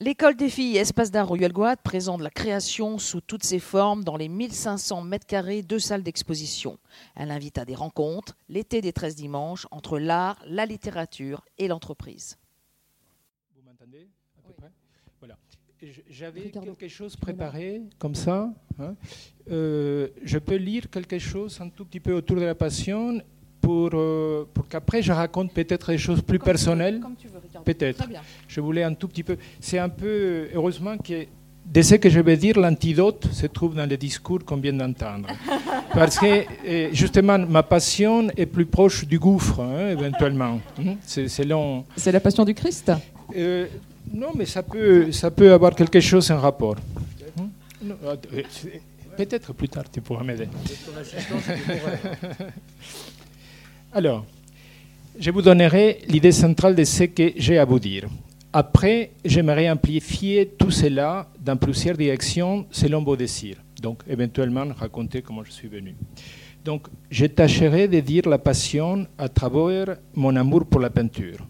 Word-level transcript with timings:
L'école 0.00 0.36
des 0.36 0.48
filles 0.48 0.76
Espace 0.76 1.10
d'art 1.10 1.26
Royal-Guad 1.26 1.80
présente 1.82 2.20
la 2.20 2.30
création 2.30 2.98
sous 2.98 3.20
toutes 3.20 3.42
ses 3.42 3.58
formes 3.58 4.04
dans 4.04 4.16
les 4.16 4.28
1500 4.28 5.02
mètres 5.02 5.26
carrés 5.26 5.62
de 5.62 5.76
salles 5.76 6.04
d'exposition. 6.04 6.78
Elle 7.16 7.32
invite 7.32 7.58
à 7.58 7.64
des 7.64 7.74
rencontres, 7.74 8.36
l'été 8.48 8.80
des 8.80 8.92
13 8.92 9.16
dimanches, 9.16 9.66
entre 9.72 9.98
l'art, 9.98 10.40
la 10.46 10.66
littérature 10.66 11.44
et 11.58 11.66
l'entreprise. 11.66 12.38
Vous 13.56 13.62
m'entendez 13.66 14.06
à 14.38 14.46
peu 14.46 14.52
près? 14.52 14.70
Voilà. 15.18 15.36
J'avais 16.08 16.52
quelque 16.52 16.86
chose 16.86 17.16
préparé 17.16 17.82
comme 17.98 18.14
ça. 18.14 18.54
Hein. 18.78 18.94
Euh, 19.50 20.10
je 20.22 20.38
peux 20.38 20.56
lire 20.56 20.88
quelque 20.90 21.18
chose 21.18 21.60
un 21.60 21.70
tout 21.70 21.84
petit 21.84 21.98
peu 21.98 22.12
autour 22.12 22.36
de 22.36 22.42
la 22.42 22.54
passion 22.54 23.20
pour, 23.68 23.90
euh, 23.92 24.44
pour 24.54 24.66
qu'après 24.66 25.02
je 25.02 25.12
raconte 25.12 25.52
peut-être 25.52 25.90
des 25.90 25.98
choses 25.98 26.22
plus 26.22 26.38
personnelles. 26.38 27.02
Peut-être. 27.66 28.02
Je 28.48 28.62
voulais 28.62 28.82
un 28.82 28.94
tout 28.94 29.08
petit 29.08 29.22
peu. 29.22 29.36
C'est 29.60 29.78
un 29.78 29.90
peu, 29.90 30.48
heureusement, 30.54 30.96
que 30.96 31.26
de 31.66 31.82
ce 31.82 31.96
que 31.96 32.08
je 32.08 32.20
vais 32.20 32.38
dire, 32.38 32.58
l'antidote 32.58 33.28
se 33.30 33.46
trouve 33.46 33.74
dans 33.74 33.84
le 33.84 33.98
discours 33.98 34.42
qu'on 34.42 34.56
vient 34.56 34.72
d'entendre. 34.72 35.28
Parce 35.92 36.18
que, 36.18 36.32
euh, 36.66 36.88
justement, 36.94 37.38
ma 37.38 37.62
passion 37.62 38.28
est 38.34 38.46
plus 38.46 38.64
proche 38.64 39.04
du 39.04 39.18
gouffre, 39.18 39.60
hein, 39.60 39.90
éventuellement. 39.90 40.60
Hein. 40.78 40.94
C'est 41.04 42.12
la 42.12 42.20
passion 42.20 42.46
du 42.46 42.54
Christ 42.54 42.90
euh, 43.36 43.66
Non, 44.14 44.30
mais 44.34 44.46
ça 44.46 44.62
peut, 44.62 45.12
ça 45.12 45.30
peut 45.30 45.52
avoir 45.52 45.74
quelque 45.74 46.00
chose 46.00 46.30
en 46.30 46.38
rapport. 46.38 46.76
Hein? 47.38 47.48
Peut-être 49.18 49.52
plus 49.52 49.68
tard, 49.68 49.84
tu 49.92 50.00
pourras 50.00 50.24
m'aider. 50.24 50.48
Alors, 53.90 54.26
je 55.18 55.30
vous 55.30 55.40
donnerai 55.40 56.00
l'idée 56.08 56.32
centrale 56.32 56.74
de 56.74 56.84
ce 56.84 57.04
que 57.04 57.32
j'ai 57.36 57.56
à 57.56 57.64
vous 57.64 57.78
dire. 57.78 58.06
Après, 58.52 59.12
j'aimerais 59.24 59.70
amplifier 59.70 60.46
tout 60.58 60.70
cela 60.70 61.26
dans 61.40 61.56
plusieurs 61.56 61.96
directions 61.96 62.66
selon 62.70 63.02
vos 63.02 63.16
désirs. 63.16 63.56
Donc, 63.80 64.02
éventuellement, 64.06 64.66
raconter 64.76 65.22
comment 65.22 65.42
je 65.42 65.52
suis 65.52 65.68
venu. 65.68 65.94
Donc, 66.62 66.88
je 67.10 67.24
tâcherai 67.24 67.88
de 67.88 68.00
dire 68.00 68.28
la 68.28 68.38
passion 68.38 69.06
à 69.16 69.30
travers 69.30 69.96
mon 70.14 70.36
amour 70.36 70.66
pour 70.66 70.80
la 70.80 70.90
peinture. 70.90 71.46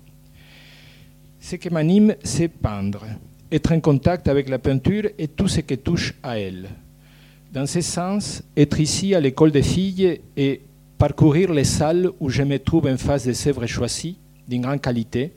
Ce 1.40 1.56
qui 1.56 1.70
m'anime, 1.70 2.14
c'est 2.22 2.48
peindre, 2.48 3.04
être 3.50 3.72
en 3.72 3.80
contact 3.80 4.28
avec 4.28 4.48
la 4.48 4.60
peinture 4.60 5.10
et 5.18 5.26
tout 5.26 5.48
ce 5.48 5.60
qui 5.60 5.76
touche 5.76 6.14
à 6.22 6.38
elle. 6.38 6.68
Dans 7.52 7.66
ce 7.66 7.80
sens, 7.80 8.44
être 8.56 8.78
ici 8.78 9.14
à 9.14 9.20
l'école 9.20 9.50
des 9.50 9.62
filles 9.62 10.20
et 10.36 10.60
parcourir 10.98 11.52
les 11.52 11.64
salles 11.64 12.10
où 12.18 12.28
je 12.28 12.42
me 12.42 12.58
trouve 12.58 12.88
en 12.88 12.96
face 12.96 13.24
des 13.24 13.48
œuvres 13.48 13.66
choisies 13.66 14.18
d'une 14.48 14.62
grande 14.62 14.80
qualité, 14.80 15.32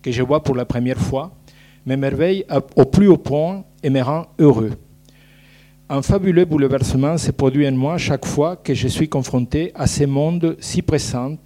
que 0.00 0.10
je 0.10 0.22
vois 0.22 0.42
pour 0.42 0.56
la 0.56 0.64
première 0.64 0.98
fois, 0.98 1.32
m'émerveille 1.84 2.44
au 2.76 2.86
plus 2.86 3.08
haut 3.08 3.18
point 3.18 3.64
et 3.82 3.90
me 3.90 4.00
rend 4.00 4.26
heureux. 4.38 4.72
Un 5.88 6.00
fabuleux 6.00 6.46
bouleversement 6.46 7.18
se 7.18 7.30
produit 7.30 7.68
en 7.68 7.72
moi 7.72 7.98
chaque 7.98 8.24
fois 8.24 8.56
que 8.56 8.72
je 8.72 8.88
suis 8.88 9.08
confronté 9.08 9.72
à 9.74 9.86
ce 9.86 10.04
monde 10.04 10.56
si 10.60 10.80
présent, 10.80 11.36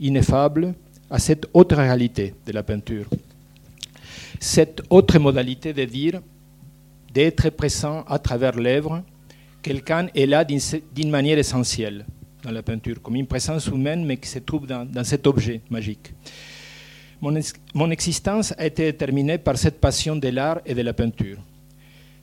ineffable, 0.00 0.74
à 1.08 1.18
cette 1.18 1.46
autre 1.54 1.76
réalité 1.76 2.34
de 2.44 2.52
la 2.52 2.64
peinture. 2.64 3.06
Cette 4.40 4.82
autre 4.90 5.18
modalité 5.20 5.72
de 5.72 5.84
dire, 5.84 6.20
d'être 7.14 7.50
présent 7.50 8.02
à 8.08 8.18
travers 8.18 8.58
l'œuvre, 8.58 9.02
quelqu'un 9.62 10.08
est 10.16 10.26
là 10.26 10.44
d'une 10.44 11.10
manière 11.10 11.38
essentielle 11.38 12.04
dans 12.42 12.50
la 12.50 12.62
peinture, 12.62 13.00
comme 13.00 13.16
une 13.16 13.26
présence 13.26 13.66
humaine, 13.66 14.04
mais 14.04 14.16
qui 14.16 14.28
se 14.28 14.40
trouve 14.40 14.66
dans, 14.66 15.04
cet 15.04 15.26
objet 15.26 15.60
magique. 15.70 16.12
Mon, 17.20 17.38
mon, 17.74 17.90
existence 17.90 18.52
a 18.58 18.66
été 18.66 18.84
déterminée 18.84 19.38
par 19.38 19.56
cette 19.56 19.80
passion 19.80 20.16
de 20.16 20.28
l'art 20.28 20.60
et 20.66 20.74
de 20.74 20.82
la 20.82 20.92
peinture. 20.92 21.38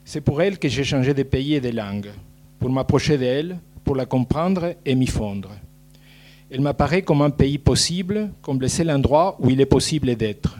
C'est 0.04 0.22
pour 0.22 0.42
elle 0.42 0.60
que 0.60 0.68
j'ai 0.68 0.84
changé 0.84 1.14
de 1.14 1.24
pays 1.24 1.56
et 1.56 1.62
de 1.62 1.70
langue, 1.70 2.10
pour 2.60 2.70
m'approcher 2.70 3.18
d'elle, 3.18 3.58
pour 3.84 3.96
la 3.96 4.06
comprendre 4.06 4.76
et 4.86 4.96
m'y 4.96 5.08
fondre. 5.08 5.52
Elle 6.52 6.62
m'apparaît 6.62 7.04
comme 7.04 7.22
un 7.22 7.30
pays 7.30 7.60
possible, 7.60 8.32
comme 8.42 8.60
le 8.60 8.68
seul 8.68 8.90
endroit 8.90 9.38
où 9.40 9.50
il 9.50 9.62
est 9.62 9.66
possible 9.66 10.16
d'être. 10.16 10.58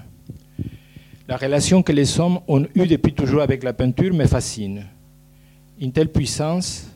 La 1.28 1.36
relation 1.36 1.84
que 1.84 1.92
les 1.92 2.20
hommes 2.20 2.40
ont 2.48 2.66
eue 2.76 2.88
depuis 2.88 3.14
toujours 3.14 3.42
avec 3.42 3.64
la 3.64 3.74
peinture 3.74 4.14
me 4.14 4.26
fascine. 4.26 4.86
Une 5.80 5.92
telle 5.92 6.12
puissance, 6.12 6.88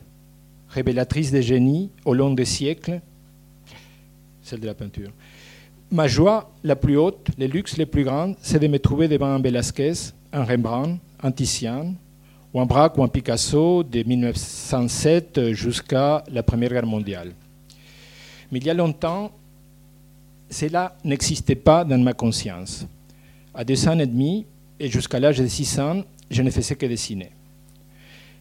révélatrice 0.74 1.30
de 1.30 1.40
génie 1.40 1.90
au 2.04 2.14
long 2.14 2.34
des 2.34 2.44
siècles, 2.44 3.00
celle 4.42 4.60
de 4.60 4.66
la 4.66 4.74
peinture. 4.74 5.10
Ma 5.90 6.08
joie 6.08 6.50
la 6.64 6.74
plus 6.74 6.96
haute, 6.96 7.28
le 7.38 7.46
luxe 7.46 7.76
le 7.78 7.86
plus 7.86 8.02
grand, 8.02 8.34
c'est 8.42 8.58
de 8.58 8.66
me 8.66 8.78
trouver 8.78 9.06
devant 9.06 9.28
un 9.28 9.40
Velázquez, 9.40 9.92
un 10.32 10.44
Rembrandt, 10.44 10.98
un 11.22 11.30
Titian, 11.30 11.94
ou 12.52 12.60
un 12.60 12.66
Braque 12.66 12.98
ou 12.98 13.04
un 13.04 13.08
Picasso 13.08 13.84
de 13.84 14.02
1907 14.02 15.52
jusqu'à 15.52 16.24
la 16.30 16.42
Première 16.42 16.70
Guerre 16.70 16.86
mondiale. 16.86 17.32
Mais 18.50 18.58
il 18.58 18.66
y 18.66 18.70
a 18.70 18.74
longtemps, 18.74 19.30
cela 20.50 20.96
n'existait 21.04 21.54
pas 21.54 21.84
dans 21.84 21.98
ma 21.98 22.12
conscience. 22.12 22.86
À 23.54 23.64
deux 23.64 23.88
ans 23.88 23.98
et 23.98 24.06
demi, 24.06 24.46
et 24.80 24.88
jusqu'à 24.88 25.20
l'âge 25.20 25.38
de 25.38 25.46
six 25.46 25.78
ans, 25.78 26.02
je 26.30 26.42
ne 26.42 26.50
faisais 26.50 26.74
que 26.74 26.86
dessiner. 26.86 27.30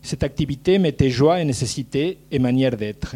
Cette 0.03 0.24
activité 0.24 0.78
mettait 0.78 1.09
joie 1.09 1.40
et 1.40 1.46
nécessité 1.46 2.18
et 2.30 2.38
manière 2.38 2.75
d'être. 2.75 3.16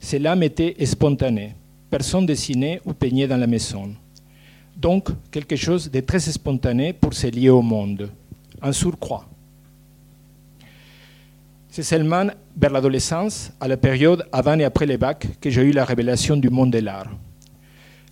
Cela 0.00 0.34
m'était 0.34 0.84
spontané. 0.84 1.54
Personne 1.88 2.26
dessinait 2.26 2.80
ou 2.84 2.92
peignait 2.92 3.28
dans 3.28 3.36
la 3.36 3.46
maison. 3.46 3.94
Donc, 4.76 5.08
quelque 5.30 5.54
chose 5.54 5.88
de 5.88 6.00
très 6.00 6.18
spontané 6.18 6.92
pour 6.92 7.14
se 7.14 7.28
lier 7.28 7.50
au 7.50 7.62
monde. 7.62 8.10
Un 8.60 8.72
surcroît. 8.72 9.26
C'est 11.70 11.84
seulement 11.84 12.26
vers 12.56 12.72
l'adolescence, 12.72 13.52
à 13.60 13.68
la 13.68 13.76
période 13.76 14.26
avant 14.32 14.58
et 14.58 14.64
après 14.64 14.86
les 14.86 14.98
bacs, 14.98 15.28
que 15.40 15.50
j'ai 15.50 15.62
eu 15.62 15.70
la 15.70 15.84
révélation 15.84 16.36
du 16.36 16.50
monde 16.50 16.72
de 16.72 16.78
l'art. 16.78 17.10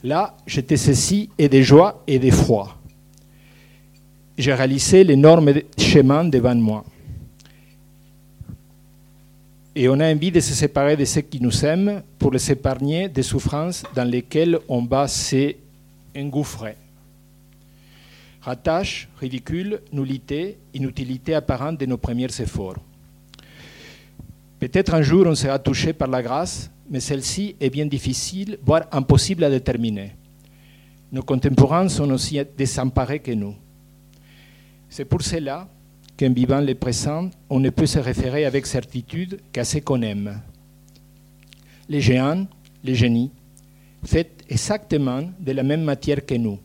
Là, 0.05 0.37
j'étais 0.47 0.77
ceci 0.77 1.29
et 1.39 1.49
de 1.49 1.61
joie 1.61 2.05
et 2.07 2.21
d'effroi. 2.21 2.79
J'ai 4.39 4.55
réalisé 4.55 5.03
l'énorme 5.03 5.53
chemin 5.77 6.25
devant 6.25 6.55
moi 6.55 6.85
et 9.77 9.89
on 9.89 9.99
a 9.99 10.13
envie 10.13 10.31
de 10.31 10.41
se 10.41 10.55
séparer 10.55 10.97
de 10.97 11.05
ceux 11.05 11.23
qui 11.23 11.41
nous 11.41 11.65
aiment 11.65 12.03
pour 12.19 12.31
les 12.31 12.51
épargner 12.51 13.09
des 13.09 13.25
souffrances 13.25 13.83
dans 13.95 14.09
lesquelles 14.09 14.59
on 14.69 14.85
va 14.85 15.09
s'engouffrer. 15.09 16.77
Rattache, 18.41 19.09
ridicule, 19.19 19.81
nullité, 19.93 20.59
inutilité 20.75 21.35
apparente 21.35 21.81
de 21.81 21.87
nos 21.87 21.97
premiers 21.97 22.27
efforts. 22.41 22.77
Peut-être 24.61 24.95
un 24.95 25.03
jour 25.03 25.27
on 25.27 25.35
sera 25.35 25.59
touché 25.59 25.93
par 25.93 26.09
la 26.09 26.23
grâce, 26.23 26.71
mais 26.89 27.01
celle-ci 27.01 27.57
est 27.61 27.71
bien 27.71 27.87
difficile, 27.87 28.59
voire 28.65 28.87
impossible 28.93 29.43
à 29.43 29.51
déterminer. 29.51 30.13
Nos 31.11 31.23
contemporains 31.23 31.89
sont 31.89 32.11
aussi 32.11 32.41
désemparés 32.57 33.21
que 33.21 33.33
nous. 33.33 33.55
C'est 34.89 35.05
pour 35.05 35.23
cela 35.23 35.67
vivant 36.33 36.61
le 36.61 36.75
présent, 36.75 37.29
on 37.51 37.61
ne 37.61 37.71
peut 37.71 37.87
se 37.87 37.99
référer 37.99 38.45
avec 38.45 38.67
certitude 38.67 39.41
qu'à 39.53 39.65
ce 39.65 39.79
qu'on 39.79 40.01
aime. 40.03 40.41
Les 41.89 42.01
géants, 42.01 42.47
les 42.83 42.95
génies, 42.95 43.31
faits 44.05 44.45
exactement 44.49 45.23
de 45.39 45.53
la 45.53 45.63
même 45.63 45.83
matière 45.83 46.25
que 46.25 46.35
nous, 46.35 46.59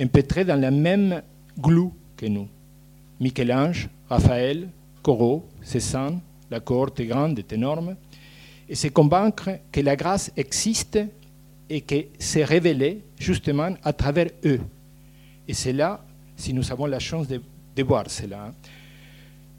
empêtrés 0.00 0.44
dans 0.44 0.60
la 0.60 0.70
même 0.70 1.22
glue 1.58 1.90
que 2.16 2.26
nous. 2.26 2.48
Michel-Ange, 3.20 3.88
Raphaël, 4.08 4.68
Corot, 5.02 5.44
Cézanne, 5.62 6.20
la 6.50 6.60
cohorte 6.60 7.00
est 7.00 7.06
grande, 7.06 7.38
est 7.38 7.52
énorme, 7.52 7.96
et 8.68 8.74
se 8.74 8.88
convaincre 8.88 9.58
que 9.70 9.80
la 9.80 9.96
grâce 9.96 10.32
existe 10.36 10.98
et 11.68 11.80
que 11.80 12.06
c'est 12.18 12.44
révélé 12.44 13.02
justement 13.18 13.70
à 13.82 13.92
travers 13.92 14.28
eux. 14.44 14.60
Et 15.48 15.54
c'est 15.54 15.72
là, 15.72 16.04
si 16.36 16.52
nous 16.52 16.70
avons 16.72 16.86
la 16.86 16.98
chance 16.98 17.28
de 17.28 17.40
de 17.76 17.82
voir 17.82 18.10
cela. 18.10 18.52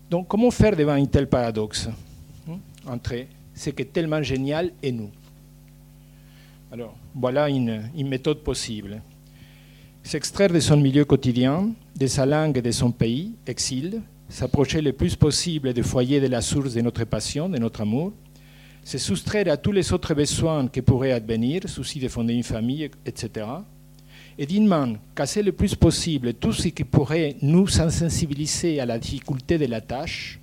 Donc, 0.10 0.28
comment 0.28 0.52
faire 0.52 0.76
devant 0.76 0.94
un 0.94 1.06
tel 1.06 1.28
paradoxe 1.28 1.88
hein, 2.50 2.58
entre 2.86 3.16
ce 3.54 3.70
qui 3.70 3.84
est 3.84 3.94
tellement 3.94 4.24
génial 4.24 4.72
et 4.82 4.92
nous 4.92 5.12
Alors, 6.72 6.96
voilà 7.14 7.48
une, 7.50 7.90
méthode 7.96 8.40
possible. 8.40 9.02
S'extraire 10.02 10.52
de 10.52 10.60
son 10.60 10.78
milieu 10.78 11.06
quotidien, 11.06 11.70
de 11.96 12.08
sa 12.08 12.26
langue 12.26 12.58
et 12.58 12.62
de 12.62 12.72
son 12.72 12.92
pays, 12.92 13.36
exil, 13.46 14.02
s'approcher 14.30 14.82
le 14.82 14.94
plus 14.94 15.16
possible 15.16 15.74
du 15.74 15.84
foyer 15.84 16.20
de 16.20 16.28
la 16.28 16.42
source 16.42 16.74
de 16.74 16.82
notre 16.82 17.04
passion, 17.04 17.50
de 17.50 17.58
notre 17.58 17.82
amour, 17.82 18.14
se 18.84 18.98
soustraire 18.98 19.52
à 19.52 19.58
tous 19.58 19.74
les 19.74 19.92
autres 19.92 20.14
besoins 20.14 20.68
qui 20.70 20.82
pourraient 20.82 21.12
advenir, 21.12 21.68
souci 21.68 22.00
de 22.00 22.08
fonder 22.08 22.34
une 22.34 22.44
famille, 22.44 22.90
etc., 23.06 23.46
et 24.40 24.60
main, 24.60 24.94
casser 25.16 25.42
le 25.42 25.52
plus 25.52 25.74
possible 25.74 26.34
tout 26.34 26.54
ce 26.54 26.68
qui 26.68 26.84
pourrait 26.84 27.36
nous 27.42 27.68
sensibiliser 27.68 28.80
à 28.80 28.86
la 28.86 29.00
difficulté 29.00 29.58
de 29.58 29.66
la 29.66 29.82
tâche, 29.82 30.40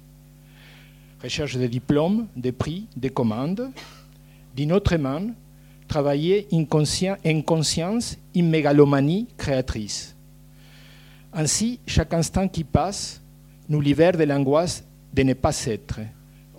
recherche 1.22 1.56
de 1.56 1.66
diplômes, 1.66 2.26
de 2.36 2.50
prix, 2.50 2.86
de 2.96 3.08
commandes, 3.08 3.70
d'une 4.56 4.72
autre 4.72 4.96
main, 4.96 5.28
travailler 5.86 6.48
en 6.52 6.64
conscience, 7.42 8.18
une 8.34 8.50
mégalomanie 8.50 9.28
créatrice. 9.36 10.16
Ainsi, 11.32 11.78
chaque 11.86 12.14
instant 12.14 12.48
qui 12.48 12.64
passe 12.64 13.20
nous 13.68 13.80
libère 13.80 14.16
de 14.16 14.24
l'angoisse 14.24 14.84
de 15.12 15.22
ne 15.22 15.34
pas 15.34 15.64
être. 15.66 16.00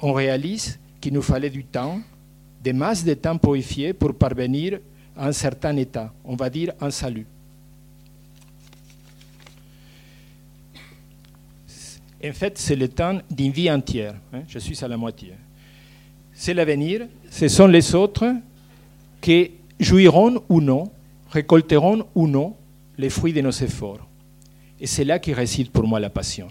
On 0.02 0.14
réalise 0.14 0.80
qu'il 1.02 1.14
nous 1.14 1.22
fallait 1.22 1.50
du 1.50 1.66
temps, 1.66 2.00
des 2.64 2.74
masses 2.74 3.04
de 3.04 3.14
temps 3.14 3.38
purifiés 3.38 3.94
pour 3.94 4.16
parvenir 4.16 4.80
un 5.18 5.32
certain 5.32 5.76
état, 5.78 6.14
on 6.24 6.36
va 6.36 6.50
dire 6.50 6.74
un 6.82 6.92
salut. 6.92 7.26
En 12.24 12.34
fait, 12.34 12.58
c'est 12.58 12.76
le 12.76 12.88
temps 12.88 13.20
d'une 13.30 13.52
vie 13.52 13.70
entière. 13.70 14.16
Hein. 14.34 14.42
Je 14.48 14.58
suis 14.60 14.84
à 14.84 14.88
la 14.88 14.98
moitié. 14.98 15.34
C'est 16.34 16.54
l'avenir, 16.54 17.08
ce 17.30 17.48
sont 17.48 17.68
les 17.68 17.94
autres 17.94 18.26
qui 19.22 19.52
jouiront 19.80 20.44
ou 20.50 20.60
non, 20.60 20.92
récolteront 21.32 22.06
ou 22.16 22.28
non 22.28 22.56
les 22.98 23.10
fruits 23.10 23.34
de 23.34 23.42
nos 23.42 23.52
efforts. 23.52 24.06
Et 24.80 24.88
c'est 24.88 25.06
là 25.06 25.20
qui 25.20 25.34
réside 25.34 25.70
pour 25.70 25.88
moi 25.88 26.00
la 26.00 26.10
passion. 26.10 26.48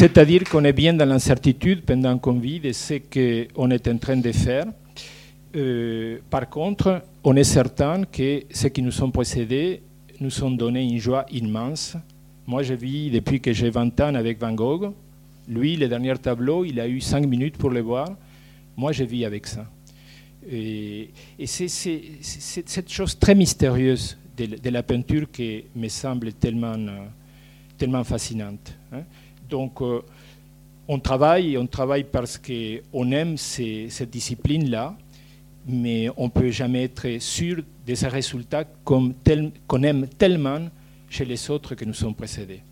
C'est-à-dire 0.00 0.44
qu'on 0.44 0.64
est 0.64 0.72
bien 0.72 0.94
dans 0.94 1.04
l'incertitude 1.04 1.82
pendant 1.82 2.16
qu'on 2.16 2.38
vit 2.38 2.58
de 2.58 2.72
ce 2.72 2.94
qu'on 2.94 3.70
est 3.70 3.86
en 3.86 3.98
train 3.98 4.16
de 4.16 4.32
faire. 4.32 4.64
Euh, 5.54 6.16
par 6.30 6.48
contre, 6.48 7.02
on 7.22 7.36
est 7.36 7.44
certain 7.44 8.04
que 8.04 8.44
ceux 8.50 8.70
qui 8.70 8.80
nous 8.80 8.92
sont 8.92 9.10
précédés 9.10 9.82
nous 10.18 10.42
ont 10.42 10.52
donné 10.52 10.84
une 10.84 10.96
joie 10.96 11.26
immense. 11.30 11.98
Moi, 12.46 12.62
je 12.62 12.72
vis 12.72 13.10
depuis 13.10 13.42
que 13.42 13.52
j'ai 13.52 13.68
20 13.68 14.00
ans 14.00 14.14
avec 14.14 14.40
Van 14.40 14.54
Gogh. 14.54 14.90
Lui, 15.46 15.76
le 15.76 15.86
dernier 15.86 16.16
tableau, 16.16 16.64
il 16.64 16.80
a 16.80 16.88
eu 16.88 17.02
5 17.02 17.26
minutes 17.26 17.58
pour 17.58 17.68
le 17.68 17.80
voir. 17.80 18.08
Moi, 18.78 18.92
je 18.92 19.04
vis 19.04 19.26
avec 19.26 19.46
ça. 19.46 19.66
Et, 20.50 21.10
c'est 21.44 21.68
cette 21.68 22.90
chose 22.90 23.18
très 23.18 23.34
mystérieuse 23.34 24.16
de, 24.34 24.70
la 24.70 24.82
peinture 24.82 25.30
qui 25.30 25.64
me 25.76 25.88
semble 25.88 26.32
tellement, 26.32 26.72
euh, 26.72 28.04
fascinante. 28.04 28.72
Hein. 28.94 29.02
Donc, 29.50 29.82
euh, 29.82 30.00
on 30.88 30.98
travaille, 30.98 31.58
on 31.58 31.66
travaille 31.66 32.04
parce 32.04 32.38
qu'on 32.38 33.12
aime 33.12 33.36
cette 33.36 34.10
discipline-là, 34.10 34.96
mais 35.66 36.08
on 36.16 36.24
ne 36.24 36.30
peut 36.30 36.50
jamais 36.50 36.84
être 36.84 37.20
sûr 37.20 37.62
de 37.86 37.94
ces 37.94 38.08
résultats 38.08 38.64
qu'on 38.84 39.12
aime 39.82 40.08
tellement 40.18 40.68
chez 41.08 41.24
les 41.24 41.50
autres 41.50 41.74
que 41.74 41.84
nous 41.84 41.94
sommes 41.94 42.14
précédés. 42.14 42.62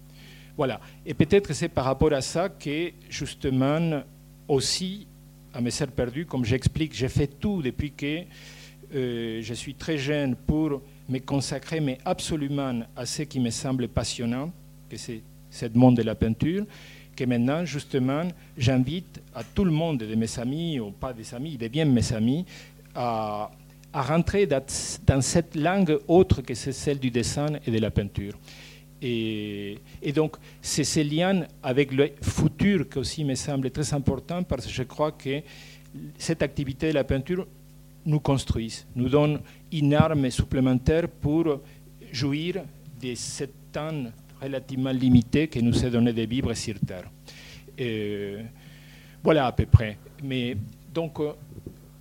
Voilà. 0.57 0.81
Et 1.07 1.15
peut-être 1.15 1.53
c'est 1.53 1.69
par 1.69 1.85
rapport 1.85 2.13
à 2.13 2.21
ça 2.21 2.49
que, 2.49 2.93
justement, 3.09 4.03
aussi, 4.49 5.07
à 5.53 5.61
mes 5.61 5.71
sœurs 5.71 5.89
perdues, 5.89 6.27
comme 6.27 6.45
j'explique, 6.45 6.95
j'ai 6.95 7.09
fait 7.09 7.29
tout 7.39 7.63
depuis 7.63 7.93
que 7.93 8.23
euh, 8.95 9.41
je 9.43 9.55
suis 9.55 9.75
très 9.75 9.99
jeune 9.99 10.35
pour 10.35 10.83
me 11.09 11.19
consacrer, 11.19 11.81
mais 11.81 11.99
absolument 12.05 12.81
à 12.97 13.07
ce 13.07 13.23
qui 13.23 13.39
me 13.39 13.51
semble 13.51 13.89
passionnant, 13.89 14.51
que 14.89 14.97
c'est 14.97 15.21
ce 15.51 15.67
monde 15.75 15.97
de 15.97 16.03
la 16.03 16.15
peinture, 16.15 16.65
que 17.19 17.25
maintenant, 17.25 17.65
justement, 17.65 18.23
j'invite 18.57 19.21
à 19.35 19.43
tout 19.43 19.65
le 19.65 19.73
monde, 19.73 19.99
de 19.99 20.15
mes 20.15 20.39
amis, 20.39 20.79
ou 20.79 20.93
pas 20.93 21.13
des 21.13 21.35
amis, 21.35 21.57
de 21.57 21.67
bien 21.69 21.85
mes 21.85 22.13
amis, 22.13 22.45
à, 22.95 23.51
rentrer 23.93 24.47
dans, 24.47 25.21
cette 25.21 25.57
langue 25.57 25.99
autre 26.07 26.43
que 26.43 26.55
celle 26.55 27.01
du 27.01 27.11
dessin 27.11 27.47
et 27.67 27.71
de 27.71 27.79
la 27.79 27.91
peinture. 27.91 28.35
Et, 29.03 29.79
donc, 30.15 30.37
c'est 30.61 30.85
ce 30.85 31.01
lien 31.01 31.47
avec 31.63 31.93
le 31.93 32.11
futur 32.23 32.89
qui 32.89 32.99
aussi 32.99 33.25
me 33.25 33.35
semble 33.35 33.71
très 33.71 33.93
important 33.95 34.43
parce 34.43 34.67
que 34.67 34.73
je 34.73 34.83
crois 34.83 35.13
que 35.13 35.43
cette 36.17 36.43
activité 36.43 36.89
de 36.89 36.95
la 36.95 37.05
peinture 37.05 37.47
nous 38.07 38.21
construit, 38.21 38.85
nous 38.95 39.09
donne 39.09 39.41
une 39.73 39.95
arme 39.95 40.31
supplémentaire 40.31 41.09
pour 41.09 41.61
jouir 42.13 42.63
de 43.01 43.15
cet 43.15 43.51
temps 43.73 44.05
relativement 44.41 44.93
limité 44.93 45.49
que 45.49 45.61
nous 45.61 45.85
est 45.85 45.91
donné 45.91 46.13
de 46.13 46.23
vivre 46.23 46.53
sur 46.55 46.75
Terre. 46.81 47.11
voilà 49.23 49.47
à 49.47 49.53
peu 49.53 49.67
près. 49.67 49.99
Mais 50.23 50.57
donc, 50.93 51.21
euh, 51.21 51.33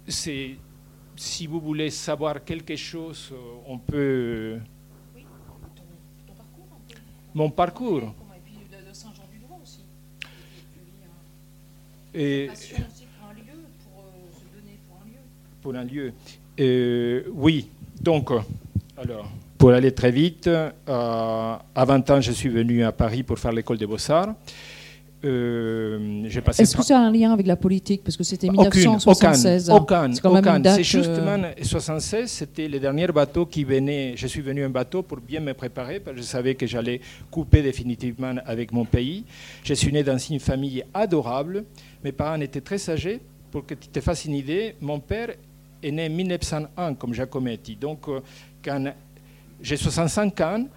c'est, 0.08 0.56
si 1.16 1.46
vous 1.48 1.60
voulez 1.60 1.90
savoir 1.90 2.44
quelque 2.44 2.76
chose, 2.76 3.30
euh, 3.32 3.36
on 3.68 3.78
peut. 3.78 4.60
Oui, 5.16 5.26
ton, 5.76 6.34
parcours 6.34 6.68
un 6.72 6.94
peu. 6.94 7.00
Mon 7.34 7.50
parcours. 7.52 8.04
Et 8.04 8.40
puis 8.44 8.54
de, 8.72 8.94
Saint-Jean-du-Droit 8.94 9.60
aussi. 9.62 9.84
Et, 12.14 12.50
aussi 12.50 12.74
pour 12.74 13.30
un 13.30 13.34
lieu, 13.34 13.60
pour 13.84 14.04
euh, 14.04 14.32
se 14.32 14.60
donner 14.60 14.80
pour 14.88 15.00
un 15.02 15.06
lieu. 15.06 15.22
Pour 15.62 15.76
un 15.76 15.84
lieu. 15.84 17.26
oui, 17.34 17.70
donc, 18.02 18.32
alors. 18.98 19.30
Pour 19.58 19.72
aller 19.72 19.92
très 19.92 20.12
vite, 20.12 20.48
euh, 20.48 20.70
à 20.88 21.86
20 21.86 22.10
ans, 22.12 22.22
je 22.22 22.32
suis 22.32 22.50
venu 22.50 22.84
à 22.84 22.92
Paris 22.92 23.24
pour 23.24 23.40
faire 23.40 23.52
l'école 23.52 23.78
des 23.78 23.88
beaux-arts. 23.88 24.36
Euh, 25.26 26.26
Est-ce 26.26 26.78
que 26.78 26.84
ça 26.84 27.00
a 27.00 27.02
un 27.02 27.12
lien 27.12 27.34
avec 27.34 27.48
la 27.48 27.56
politique? 27.56 28.04
Parce 28.04 28.16
que 28.16 28.24
c'était 28.24 28.50
1976. 28.50 29.72
Aucun, 29.72 30.12
aucun. 30.24 30.62
C'est 30.64 30.84
justement 30.84 31.38
76, 31.60 32.30
c'était 32.30 32.68
le 32.68 32.80
dernier 32.80 33.08
bateau 33.08 33.48
qui 33.48 33.64
venait. 33.64 34.14
Je 34.16 34.28
suis 34.28 34.42
venu 34.42 34.64
en 34.64 34.70
bateau 34.70 35.02
pour 35.02 35.18
bien 35.20 35.40
me 35.40 35.54
préparer, 35.54 36.00
parce 36.00 36.16
que 36.16 36.22
je 36.22 36.28
savais 36.28 36.54
que 36.54 36.68
j'allais 36.68 37.02
couper 37.32 37.64
définitivement 37.64 38.36
avec 38.46 38.72
mon 38.72 38.86
pays. 38.86 39.24
Je 39.64 39.74
suis 39.74 39.92
né 39.92 40.04
dans 40.04 40.20
une 40.20 40.40
famille 40.40 40.84
adorable. 40.94 41.64
Mes 42.04 42.12
parents 42.12 42.40
étaient 42.40 42.62
très 42.62 42.90
âgés. 42.90 43.20
Pour 43.50 43.66
que 43.66 43.74
tu 43.74 43.88
te 43.88 44.02
fasses 44.02 44.26
une 44.26 44.36
idée, 44.36 44.76
mon 44.82 45.00
père 45.00 45.30
est 45.82 45.92
né 45.92 46.08
en 46.08 46.12
1901 46.12 46.94
comme 46.94 47.14
Giacometti. 47.14 47.76
Donc, 47.76 48.08
euh, 48.08 48.20
quand 48.64 48.94
j'ai 49.62 49.78
65 49.78 50.42
ans, 50.42 50.68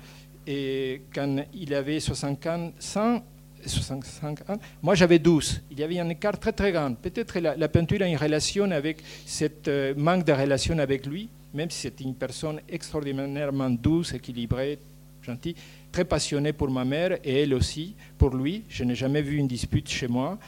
et 0.46 1.02
quand 1.14 1.44
il 1.54 1.74
avait 1.74 2.00
65 2.00 2.86
ans, 2.96 3.22
65 3.64 4.50
ans, 4.50 4.58
moi 4.82 4.94
j'avais 4.94 5.18
12. 5.18 5.62
Il 5.70 5.78
y 5.78 5.82
avait 5.82 5.98
un 6.00 6.08
écart 6.08 6.38
très 6.38 6.52
très 6.52 6.72
grand. 6.72 6.94
Peut-être 6.94 7.38
la, 7.38 7.56
la, 7.56 7.68
peinture 7.68 8.00
a 8.02 8.06
une 8.06 8.16
relation 8.16 8.70
avec 8.70 9.02
cette 9.26 9.68
euh, 9.68 9.94
manque 9.96 10.24
de 10.24 10.32
relation 10.32 10.78
avec 10.78 11.06
lui, 11.06 11.28
même 11.52 11.70
si 11.70 11.80
c'est 11.80 12.00
une 12.00 12.14
personne 12.14 12.60
extraordinairement 12.68 13.70
douce, 13.70 14.14
équilibrée, 14.14 14.78
gentille, 15.22 15.54
très 15.92 16.04
passionnée 16.04 16.52
pour 16.52 16.70
ma 16.70 16.84
mère 16.84 17.18
et 17.24 17.42
elle 17.42 17.54
aussi 17.54 17.94
pour 18.16 18.34
lui. 18.34 18.64
Je 18.68 18.84
n'ai 18.84 18.94
jamais 18.94 19.22
vu 19.22 19.36
une 19.36 19.48
dispute 19.48 19.88
chez 19.88 20.08
moi 20.08 20.38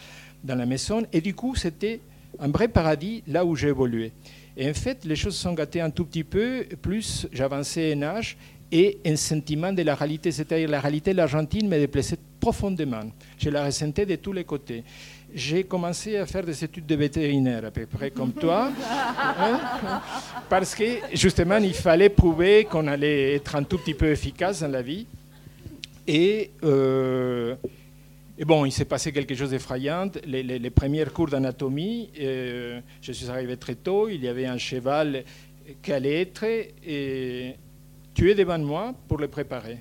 dans 0.42 0.54
la 0.54 0.66
maison. 0.66 1.02
Et 1.12 1.20
du 1.20 1.34
coup, 1.34 1.54
c'était 1.54 2.00
un 2.38 2.48
vrai 2.48 2.68
paradis 2.68 3.22
là 3.26 3.44
où 3.44 3.56
j'ai 3.56 3.68
évolué. 3.68 4.12
Et 4.56 4.68
en 4.68 4.74
fait, 4.74 5.04
les 5.04 5.16
choses 5.16 5.36
sont 5.36 5.54
gâtées 5.54 5.80
un 5.80 5.90
tout 5.90 6.04
petit 6.04 6.24
peu, 6.24 6.64
plus 6.80 7.26
j'avançais 7.32 7.94
en 7.94 8.02
âge 8.02 8.36
et 8.70 8.98
un 9.04 9.16
sentiment 9.16 9.72
de 9.72 9.82
la 9.82 9.94
réalité, 9.94 10.32
c'est-à-dire 10.32 10.68
la 10.68 10.80
réalité 10.80 11.12
de 11.12 11.18
l'Argentine 11.18 11.68
me 11.68 11.78
déplaisait 11.78 12.16
profondément. 12.40 13.02
Je 13.38 13.50
la 13.50 13.64
ressentais 13.66 14.06
de 14.06 14.16
tous 14.16 14.32
les 14.32 14.44
côtés. 14.44 14.82
J'ai 15.34 15.64
commencé 15.64 16.16
à 16.16 16.26
faire 16.26 16.44
des 16.44 16.64
études 16.64 16.86
de 16.86 16.94
vétérinaire, 16.94 17.64
à 17.66 17.70
peu 17.70 17.86
près 17.86 18.10
comme 18.10 18.32
toi, 18.32 18.70
hein, 19.38 20.00
parce 20.48 20.74
que 20.74 20.84
justement, 21.14 21.58
il 21.58 21.74
fallait 21.74 22.08
prouver 22.08 22.64
qu'on 22.64 22.86
allait 22.86 23.34
être 23.36 23.56
un 23.56 23.62
tout 23.62 23.78
petit 23.78 23.94
peu 23.94 24.10
efficace 24.10 24.60
dans 24.60 24.68
la 24.68 24.82
vie. 24.82 25.06
Et 26.06 26.50
euh, 26.64 27.54
et 28.38 28.44
bon, 28.44 28.64
il 28.64 28.72
s'est 28.72 28.86
passé 28.86 29.12
quelque 29.12 29.34
chose 29.34 29.50
d'effrayant. 29.50 30.10
Les, 30.24 30.70
premiers 30.70 31.04
cours 31.06 31.28
d'anatomie, 31.28 32.10
euh, 32.18 32.80
je 33.00 33.12
suis 33.12 33.28
arrivé 33.28 33.56
très 33.56 33.74
tôt, 33.74 34.08
il 34.08 34.22
y 34.24 34.28
avait 34.28 34.46
un 34.46 34.56
cheval 34.56 35.24
qui 35.82 35.92
allait 35.92 36.22
être 36.22 36.46
tué 38.14 38.34
devant 38.34 38.58
moi 38.58 38.94
pour 39.06 39.18
le 39.18 39.28
préparer, 39.28 39.78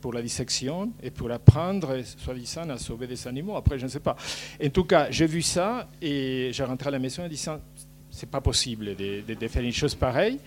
pour 0.00 0.12
la 0.12 0.20
dissection 0.20 0.92
et 1.02 1.10
pour 1.10 1.30
apprendre, 1.30 2.02
soi-disant, 2.02 2.68
à 2.68 2.78
sauver 2.78 3.06
des 3.06 3.26
animaux. 3.26 3.56
Après, 3.56 3.78
je 3.78 3.84
ne 3.84 3.90
sais 3.90 4.00
pas. 4.00 4.16
En 4.62 4.68
tout 4.68 4.84
cas, 4.84 5.10
j'ai 5.10 5.26
vu 5.26 5.40
ça 5.40 5.88
et 6.02 6.50
j'ai 6.52 6.64
rentré 6.64 6.88
à 6.88 6.92
la 6.92 6.98
maison 6.98 7.24
en 7.24 7.28
disant, 7.28 7.58
c'est 8.10 8.30
pas 8.30 8.42
possible 8.42 8.94
de 8.94 9.48
faire 9.48 9.62
une 9.62 9.72
chose 9.72 9.94
pareille. 9.94 10.38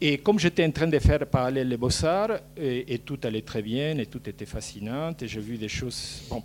Et 0.00 0.18
comme 0.18 0.38
j'étais 0.38 0.64
en 0.64 0.70
train 0.70 0.86
de 0.86 0.98
faire 0.98 1.26
parallèle 1.26 1.68
les 1.68 1.76
beaux-arts, 1.76 2.40
et, 2.56 2.98
tout 2.98 3.18
allait 3.22 3.40
très 3.42 3.62
bien, 3.62 3.96
et 3.96 4.06
tout 4.06 4.20
était 4.28 4.44
fascinant, 4.44 5.14
et 5.20 5.26
j'ai 5.26 5.40
vu 5.40 5.56
des 5.56 5.68
choses... 5.68 6.22
Bon, 6.28 6.42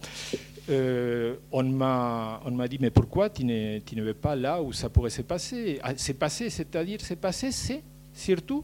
euh, 0.69 1.35
on 1.51 1.63
m'a 1.63 2.67
dit, 2.69 2.77
mais 2.79 2.91
pourquoi 2.91 3.29
tu 3.29 3.43
ne, 3.43 3.79
tu 3.79 3.99
vas 3.99 4.13
pas 4.13 4.35
là 4.35 4.61
où 4.61 4.71
ça 4.71 4.89
pourrait 4.89 5.09
se 5.09 5.21
passer? 5.21 5.79
Ah, 5.83 5.91
C'est 5.97 6.13
passé, 6.13 6.49
c'est-à-dire, 6.49 6.99
c'est 7.01 7.17
passé, 7.17 7.51
c'est 7.51 7.81
surtout, 8.13 8.63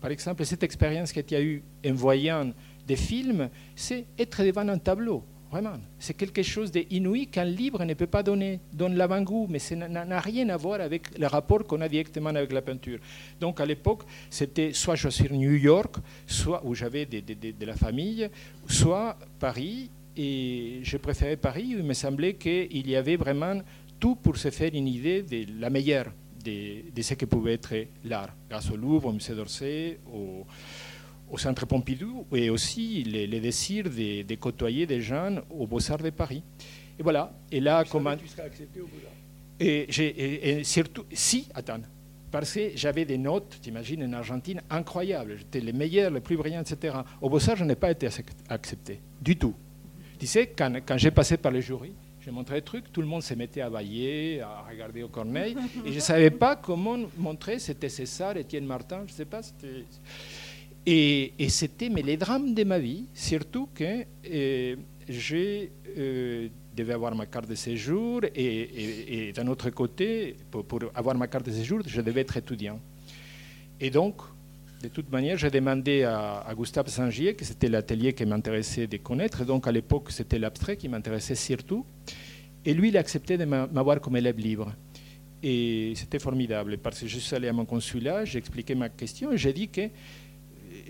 par 0.00 0.10
exemple, 0.10 0.44
cette 0.46 0.62
expérience 0.62 1.12
que 1.12 1.20
tu 1.20 1.34
as 1.34 1.42
eue 1.42 1.62
en 1.86 1.92
voyant 1.92 2.50
des 2.86 2.96
films, 2.96 3.50
c'est 3.76 4.06
être 4.18 4.42
devant 4.42 4.66
un 4.68 4.78
tableau. 4.78 5.22
Vraiment, 5.50 5.78
c'est 5.98 6.14
quelque 6.14 6.42
chose 6.42 6.70
d'inouï 6.70 7.26
qu'un 7.26 7.44
livre 7.44 7.82
ne 7.82 7.94
peut 7.94 8.06
pas 8.06 8.22
donner, 8.22 8.60
donne 8.70 8.96
l'avant-goût, 8.96 9.46
mais 9.48 9.58
ça 9.58 9.76
n'a 9.76 10.20
rien 10.20 10.46
à 10.50 10.58
voir 10.58 10.80
avec 10.82 11.18
le 11.18 11.26
rapport 11.26 11.64
qu'on 11.64 11.80
a 11.80 11.88
directement 11.88 12.30
avec 12.30 12.52
la 12.52 12.60
peinture. 12.60 12.98
Donc 13.40 13.58
à 13.60 13.64
l'époque, 13.64 14.02
c'était 14.28 14.74
soit 14.74 14.94
je 14.94 15.08
suis 15.08 15.30
New 15.30 15.54
York, 15.54 15.96
soit 16.26 16.60
où 16.66 16.74
j'avais 16.74 17.06
de, 17.06 17.64
la 17.64 17.76
famille, 17.76 18.28
soit 18.68 19.16
Paris, 19.40 19.90
et 20.16 20.80
je 20.82 20.96
préférais 20.98 21.36
Paris 21.36 21.74
où 21.76 21.78
il 21.78 21.84
me 21.84 21.94
semblait 21.94 22.34
qu'il 22.34 22.88
y 22.88 22.96
avait 22.96 23.16
vraiment 23.16 23.62
tout 23.98 24.16
pour 24.16 24.36
se 24.36 24.50
faire 24.50 24.70
une 24.74 24.88
idée 24.88 25.22
de 25.22 25.46
la 25.58 25.70
meilleure 25.70 26.12
de, 26.44 26.92
de 26.94 27.02
ce 27.02 27.14
que 27.14 27.24
pouvait 27.24 27.54
être 27.54 27.74
l'art, 28.04 28.34
grâce 28.50 28.70
au 28.70 28.76
Louvre, 28.76 29.08
au 29.08 29.12
musée 29.12 29.34
d'Orsay, 29.34 29.98
au, 30.12 30.44
au, 31.30 31.38
Centre 31.38 31.66
Pompidou, 31.66 32.26
et 32.32 32.50
aussi 32.50 33.04
le, 33.04 33.26
le 33.26 33.40
désir 33.40 33.84
de, 33.84 34.22
de, 34.22 34.34
côtoyer 34.34 34.86
des 34.86 35.00
gens 35.00 35.36
au 35.50 35.66
Beaux-Arts 35.66 36.02
de 36.02 36.10
Paris. 36.10 36.42
Et 36.98 37.02
voilà, 37.02 37.32
et 37.50 37.60
là, 37.60 37.84
comment... 37.88 38.16
Tu 38.16 38.28
serais 38.28 38.42
accepté 38.42 38.80
au 38.80 38.86
Beaux-Arts? 38.86 39.12
Et, 39.60 39.88
et, 39.90 40.50
et, 40.50 40.64
surtout, 40.64 41.04
si, 41.12 41.48
attends, 41.54 41.80
parce 42.30 42.52
que 42.52 42.70
j'avais 42.74 43.04
des 43.04 43.18
notes, 43.18 43.58
t'imagines, 43.60 44.04
en 44.04 44.12
Argentine, 44.12 44.60
incroyables. 44.70 45.36
J'étais 45.38 45.60
les 45.60 45.72
meilleurs, 45.72 46.10
les 46.10 46.20
plus 46.20 46.36
brillants, 46.36 46.60
etc. 46.60 46.96
Au 47.20 47.28
Beaux-Arts, 47.28 47.56
je 47.56 47.64
n'ai 47.64 47.76
pas 47.76 47.90
été 47.90 48.08
accepté, 48.48 49.00
du 49.20 49.36
tout. 49.36 49.54
Tu 50.18 50.26
sais, 50.26 50.48
quand, 50.48 50.72
quand 50.86 50.98
j'ai 50.98 51.10
passé 51.10 51.36
par 51.36 51.52
les 51.52 51.62
jurys, 51.62 51.94
j'ai 52.20 52.30
montré 52.30 52.56
des 52.56 52.62
trucs, 52.62 52.92
tout 52.92 53.00
le 53.00 53.06
monde 53.06 53.22
se 53.22 53.32
mettait 53.34 53.62
à 53.62 53.70
bailler, 53.70 54.42
à 54.42 54.66
regarder 54.68 55.02
au 55.02 55.08
corneille, 55.08 55.56
et 55.84 55.90
je 55.90 55.94
ne 55.94 56.00
savais 56.00 56.30
pas 56.30 56.56
comment 56.56 56.98
montrer, 57.16 57.58
c'était 57.58 57.88
César, 57.88 58.36
Étienne 58.36 58.66
Martin, 58.66 59.04
je 59.06 59.12
ne 59.12 59.16
sais 59.16 59.24
pas. 59.24 59.40
Et, 60.90 61.50
c'était 61.50 61.90
mais 61.90 62.00
les 62.00 62.16
drames 62.16 62.54
de 62.54 62.64
ma 62.64 62.78
vie, 62.78 63.08
surtout 63.12 63.68
que 63.74 64.06
euh, 64.30 64.76
je 65.06 65.66
euh, 65.98 66.48
devais 66.74 66.94
avoir 66.94 67.14
ma 67.14 67.26
carte 67.26 67.46
de 67.46 67.54
séjour, 67.54 68.22
et, 68.34 69.30
d'un 69.34 69.48
autre 69.48 69.68
côté, 69.68 70.34
pour, 70.50 70.64
pour, 70.64 70.80
avoir 70.94 71.14
ma 71.14 71.26
carte 71.28 71.44
de 71.44 71.52
séjour, 71.52 71.80
je 71.86 72.00
devais 72.00 72.22
être 72.22 72.38
étudiant. 72.38 72.80
Et 73.78 73.90
donc, 73.90 74.22
de 74.82 74.88
toute 74.88 75.12
manière, 75.12 75.36
j'ai 75.36 75.50
demandé 75.50 76.04
à, 76.04 76.38
à 76.38 76.54
Gustave 76.54 76.88
Sangier, 76.88 77.34
que 77.34 77.44
c'était 77.44 77.68
l'atelier 77.68 78.14
qui 78.14 78.24
m'intéressait 78.24 78.86
de 78.86 78.96
connaître. 78.96 79.44
Donc, 79.44 79.66
à 79.66 79.72
l'époque, 79.72 80.10
c'était 80.10 80.38
l'abstrait 80.38 80.78
qui 80.78 80.88
m'intéressait 80.88 81.34
surtout. 81.34 81.84
Et 82.64 82.72
lui, 82.72 82.88
il 82.88 82.96
a 82.96 83.00
accepté 83.00 83.36
de 83.36 83.44
m'avoir 83.44 84.00
comme 84.00 84.16
élève 84.16 84.38
libre. 84.38 84.72
Et 85.42 85.92
c'était 85.96 86.18
formidable, 86.18 86.78
parce 86.78 87.00
que 87.00 87.06
je 87.06 87.18
suis 87.18 87.36
allé 87.36 87.48
à 87.48 87.52
mon 87.52 87.66
consulat, 87.66 88.24
j'ai 88.24 88.38
expliqué 88.38 88.74
ma 88.74 88.88
question, 88.88 89.32
et 89.32 89.36
j'ai 89.36 89.52
dit 89.52 89.68
que 89.68 89.90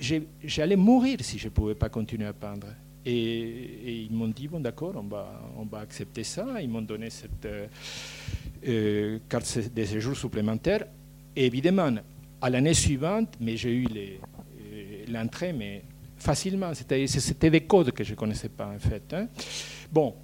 j'allais 0.00 0.76
mourir 0.76 1.18
si 1.20 1.38
je 1.38 1.46
ne 1.46 1.50
pouvais 1.52 1.74
pas 1.74 1.88
continuer 1.88 2.26
à 2.26 2.32
peindre. 2.32 2.68
Et, 3.04 4.02
ils 4.04 4.12
m'ont 4.12 4.28
dit, 4.28 4.48
bon 4.48 4.60
d'accord, 4.60 4.92
on 4.96 5.02
va, 5.08 5.40
on 5.56 5.64
va 5.64 5.80
accepter 5.80 6.24
ça. 6.24 6.60
Ils 6.60 6.68
m'ont 6.68 6.82
donné 6.82 7.10
cette 7.10 7.46
euh, 7.46 7.66
euh, 8.66 9.18
carte 9.28 9.58
de 9.74 9.84
séjour 9.84 10.16
supplémentaire. 10.16 10.86
Et 11.34 11.46
évidemment, 11.46 11.94
à 12.40 12.50
l'année 12.50 12.74
suivante, 12.74 13.34
mais 13.40 13.56
j'ai 13.56 13.72
eu 13.72 13.86
l'entrée, 15.08 15.52
mais 15.52 15.82
facilement. 16.18 16.72
C'était 16.74 17.50
des 17.50 17.60
codes 17.62 17.92
que 17.92 18.04
je 18.04 18.10
ne 18.10 18.16
connaissais 18.16 18.48
pas, 18.48 18.66
en 18.66 18.78
fait. 18.78 19.14
Hein. 19.14 19.28
Bon, 19.90 20.14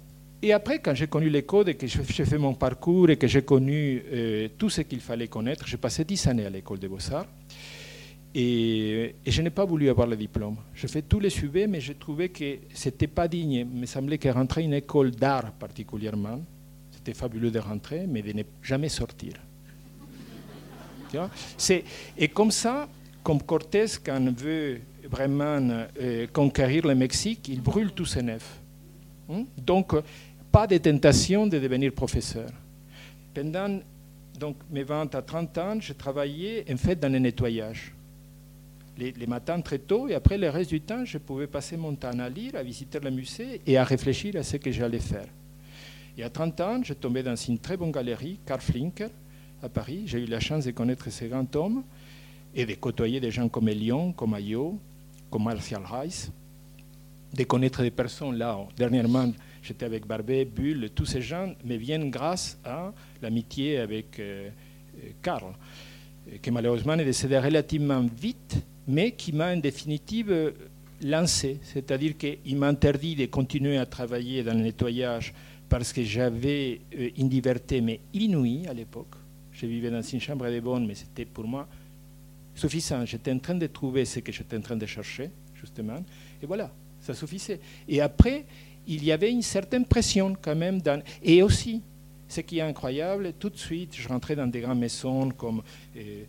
et 0.41 0.53
après, 0.53 0.79
quand 0.79 0.93
j'ai 0.93 1.07
connu 1.07 1.29
les 1.29 1.43
codes 1.43 1.69
et 1.69 1.75
que 1.75 1.87
j'ai 1.87 2.25
fait 2.25 2.37
mon 2.37 2.53
parcours 2.53 3.09
et 3.09 3.17
que 3.17 3.25
j'ai 3.27 3.41
connu 3.41 4.03
euh, 4.11 4.47
tout 4.57 4.69
ce 4.69 4.81
qu'il 4.81 4.99
fallait 4.99 5.27
connaître, 5.27 5.65
j'ai 5.65 5.77
passé 5.77 6.03
dix 6.03 6.27
années 6.27 6.45
à 6.45 6.49
l'école 6.49 6.77
des 6.77 6.87
Beaux-Arts. 6.87 7.25
Et, 8.37 9.15
je 9.25 9.41
n'ai 9.41 9.49
pas 9.49 9.63
voulu 9.63 9.89
avoir 9.89 10.07
le 10.07 10.17
diplôme. 10.17 10.57
J'ai 10.73 10.89
fait 10.89 11.01
tous 11.01 11.21
les 11.21 11.29
sujets, 11.29 11.67
mais 11.67 11.79
j'ai 11.79 11.95
trouvé 11.95 12.27
que 12.27 12.57
ce 12.73 12.89
n'était 12.89 13.07
pas 13.07 13.29
digne. 13.29 13.53
Il 13.53 13.65
me 13.65 13.85
semblait 13.85 14.17
que 14.17 14.27
rentrer 14.27 14.63
une 14.63 14.73
école 14.73 15.11
d'art 15.11 15.53
particulièrement, 15.53 16.41
c'était 16.91 17.13
fabuleux 17.13 17.49
de 17.49 17.59
rentrer, 17.59 18.05
mais 18.05 18.21
de 18.21 18.33
ne 18.33 18.43
jamais 18.61 18.89
sortir. 18.89 19.33
Et 22.17 22.27
comme 22.27 22.51
ça, 22.51 22.89
comme 23.23 23.41
Cortés, 23.41 23.85
quand 24.03 24.37
veut 24.37 24.81
vraiment 25.09 25.85
euh, 26.01 26.27
conquérir 26.33 26.85
le 26.85 26.93
Mexique, 26.93 27.47
il 27.47 27.61
brûle 27.61 27.93
tous 27.93 28.05
ses 28.05 28.21
nefs. 28.21 28.59
Hein? 29.29 29.45
Donc, 29.57 29.93
pas 30.51 30.67
de 30.67 30.77
tentation 30.77 31.47
de 31.47 31.57
devenir 31.57 31.93
professeur. 31.93 32.49
Pendant 33.33 33.79
donc, 34.37 34.57
mes 34.69 34.83
20 34.83 35.15
à 35.15 35.21
30 35.21 35.57
ans, 35.57 35.77
je 35.79 35.93
travaillais 35.93 36.65
en 36.69 36.75
fait 36.75 36.99
dans 36.99 37.11
le 37.11 37.19
nettoyage. 37.19 37.95
Les, 38.97 39.27
matins 39.27 39.59
très 39.59 39.79
tôt, 39.79 40.07
et 40.07 40.13
après 40.13 40.37
le 40.37 40.49
reste 40.49 40.69
du 40.69 40.79
temps, 40.79 41.03
je 41.03 41.17
pouvais 41.17 41.47
passer 41.47 41.75
mon 41.75 41.95
temps 41.95 42.17
à 42.17 42.29
lire, 42.29 42.55
à 42.55 42.63
visiter 42.63 42.99
le 43.01 43.11
musée 43.11 43.61
et 43.67 43.77
à 43.77 43.83
réfléchir 43.83 44.37
à 44.37 44.43
ce 44.43 44.55
que 44.55 44.71
j'allais 44.71 44.99
faire. 44.99 45.27
Et 46.17 46.23
à 46.23 46.29
30 46.29 46.61
ans, 46.61 46.81
je 46.81 46.93
tombais 46.93 47.21
dans 47.21 47.35
une 47.35 47.59
très 47.59 47.75
bonne 47.75 47.91
galerie, 47.91 48.39
Karl 48.45 48.61
Flinker, 48.61 49.09
à 49.61 49.67
Paris. 49.67 50.03
J'ai 50.05 50.19
eu 50.19 50.25
la 50.27 50.39
chance 50.39 50.63
de 50.63 50.71
connaître 50.71 51.09
ces 51.09 51.27
grands 51.27 51.45
hommes 51.55 51.83
et 52.53 52.65
de 52.65 52.73
côtoyer 52.75 53.19
des 53.19 53.31
gens 53.31 53.49
comme 53.49 53.67
Elion, 53.67 54.13
comme 54.13 54.33
Ayot, 54.33 54.79
comme 55.29 55.43
Martial 55.43 55.83
Rice, 55.85 56.31
de 57.33 57.43
connaître 57.43 57.81
des 57.81 57.91
personnes 57.91 58.37
là. 58.37 58.57
Dernièrement, 58.77 59.29
j'étais 59.61 59.85
avec 59.85 60.07
Barbet, 60.07 60.45
Bull, 60.45 60.89
tous 60.95 61.05
ces 61.05 61.21
gens 61.21 61.53
me 61.65 61.75
viennent 61.75 62.09
grâce 62.09 62.57
à 62.63 62.93
l'amitié 63.21 63.79
avec 63.79 64.19
euh, 64.19 64.49
Karl, 65.21 65.53
qui 66.41 66.49
malheureusement 66.51 66.93
est 66.93 67.03
décédé 67.05 67.37
relativement 67.37 68.01
vite, 68.01 68.55
mais 68.87 69.11
qui 69.11 69.31
m'a 69.31 69.53
en 69.53 69.57
définitive 69.57 70.53
lancé. 71.01 71.59
C'est-à-dire 71.63 72.17
qu'il 72.17 72.57
m'a 72.57 72.67
interdit 72.67 73.15
de 73.15 73.25
continuer 73.25 73.77
à 73.77 73.85
travailler 73.85 74.43
dans 74.43 74.53
le 74.53 74.61
nettoyage 74.61 75.33
parce 75.69 75.91
que 75.91 76.03
j'avais 76.03 76.81
euh, 76.97 77.09
une 77.17 77.29
liberté 77.29 77.81
mais 77.81 77.99
inouïe 78.13 78.67
à 78.67 78.73
l'époque. 78.73 79.15
Je 79.51 79.65
vivais 79.65 79.89
dans 79.89 80.01
une 80.01 80.19
chambre 80.19 80.49
de 80.49 80.59
bonne, 80.59 80.85
mais 80.85 80.95
c'était 80.95 81.25
pour 81.25 81.45
moi 81.45 81.67
suffisant. 82.53 83.05
J'étais 83.05 83.31
en 83.31 83.39
train 83.39 83.55
de 83.55 83.67
trouver 83.67 84.05
ce 84.05 84.19
que 84.19 84.31
j'étais 84.31 84.57
en 84.57 84.61
train 84.61 84.75
de 84.75 84.85
chercher, 84.85 85.29
justement. 85.53 86.03
Et 86.41 86.45
voilà, 86.45 86.71
ça 86.99 87.13
suffisait. 87.13 87.59
Et 87.87 88.01
après, 88.01 88.45
il 88.87 89.03
y 89.03 89.11
avait 89.11 89.31
une 89.31 89.41
certaine 89.41 89.85
pression 89.85 90.35
quand 90.39 90.55
même. 90.55 90.81
Et 91.23 91.41
aussi, 91.41 91.81
ce 92.27 92.41
qui 92.41 92.59
est 92.59 92.61
incroyable, 92.61 93.33
tout 93.39 93.49
de 93.49 93.57
suite, 93.57 93.95
je 93.95 94.07
rentrais 94.07 94.35
dans 94.35 94.47
des 94.47 94.59
grandes 94.59 94.79
maisons 94.79 95.29
comme 95.31 95.61
euh, 95.95 96.23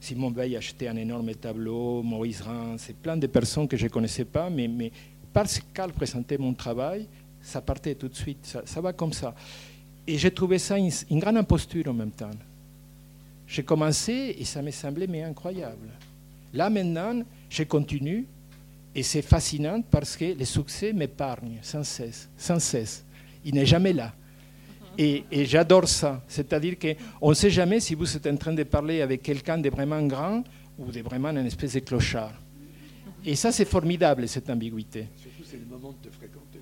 Simon 0.00 0.30
Veil 0.30 0.56
achetait 0.56 0.88
un 0.88 0.96
énorme 0.96 1.34
tableau, 1.34 2.02
Maurice 2.02 2.40
Rance, 2.40 2.90
et 2.90 2.92
plein 2.92 3.16
de 3.16 3.26
personnes 3.26 3.66
que 3.66 3.76
je 3.76 3.84
ne 3.84 3.90
connaissais 3.90 4.24
pas, 4.24 4.50
mais, 4.50 4.90
parce 5.32 5.60
qu'elle 5.72 5.92
présentait 5.92 6.38
mon 6.38 6.54
travail, 6.54 7.06
ça 7.40 7.60
partait 7.60 7.94
tout 7.94 8.08
de 8.08 8.14
suite, 8.14 8.58
ça, 8.64 8.80
va 8.80 8.92
comme 8.92 9.12
ça. 9.12 9.34
Et 10.06 10.18
j'ai 10.18 10.30
trouvé 10.30 10.58
ça 10.58 10.78
une, 10.78 10.90
une 11.10 11.18
grande 11.18 11.36
imposture 11.36 11.88
en 11.88 11.92
même 11.92 12.10
temps. 12.10 12.30
J'ai 13.46 13.62
commencé 13.62 14.36
et 14.38 14.44
ça 14.44 14.62
me 14.62 14.70
semblait 14.70 15.06
mais 15.06 15.22
incroyable. 15.22 15.90
Là 16.52 16.68
maintenant, 16.70 17.22
je 17.48 17.62
continue 17.64 18.26
et 18.94 19.02
c'est 19.02 19.22
fascinant 19.22 19.82
parce 19.82 20.16
que 20.16 20.24
le 20.36 20.44
succès 20.44 20.92
m'épargne 20.92 21.58
sans 21.62 21.84
cesse, 21.84 22.28
sans 22.36 22.58
cesse. 22.58 23.04
Il 23.44 23.54
n'est 23.54 23.66
jamais 23.66 23.92
là. 23.92 24.12
Et, 24.98 25.24
et 25.30 25.44
j'adore 25.44 25.88
ça. 25.88 26.22
C'est-à-dire 26.26 26.76
qu'on 26.78 27.28
ne 27.30 27.34
sait 27.34 27.50
jamais 27.50 27.80
si 27.80 27.94
vous 27.94 28.16
êtes 28.16 28.26
en 28.26 28.36
train 28.36 28.52
de 28.52 28.62
parler 28.62 29.02
avec 29.02 29.22
quelqu'un 29.22 29.58
de 29.58 29.68
vraiment 29.68 30.02
grand 30.02 30.42
ou 30.78 30.90
de 30.90 31.00
vraiment 31.00 31.30
une 31.30 31.46
espèce 31.46 31.74
de 31.74 31.80
clochard. 31.80 32.32
Et 33.24 33.34
ça, 33.34 33.50
c'est 33.50 33.64
formidable, 33.64 34.28
cette 34.28 34.48
ambiguïté. 34.48 35.08
Surtout, 35.16 35.42
c'est 35.44 35.58
le 35.58 35.66
moment 35.66 35.92
de 35.92 36.08
te 36.08 36.14
fréquenter. 36.14 36.60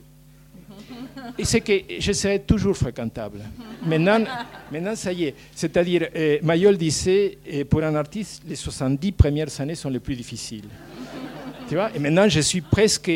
Et 1.38 1.44
c'est 1.44 1.60
que 1.60 1.72
je 1.98 2.12
serai 2.12 2.40
toujours 2.40 2.76
fréquentable. 2.76 3.40
Maintenant, 3.86 4.24
maintenant 4.72 4.96
ça 4.96 5.12
y 5.12 5.24
est. 5.24 5.34
C'est-à-dire, 5.54 6.08
euh, 6.14 6.38
Mayol 6.42 6.76
disait, 6.76 7.38
euh, 7.52 7.64
pour 7.64 7.82
un 7.82 7.94
artiste, 7.94 8.42
les 8.46 8.56
70 8.56 9.12
premières 9.12 9.60
années 9.60 9.74
sont 9.74 9.90
les 9.90 10.00
plus 10.00 10.16
difficiles. 10.16 10.68
tu 11.68 11.74
vois? 11.74 11.90
Et 11.94 11.98
maintenant, 11.98 12.28
je 12.28 12.40
suis 12.40 12.60
presque 12.60 13.10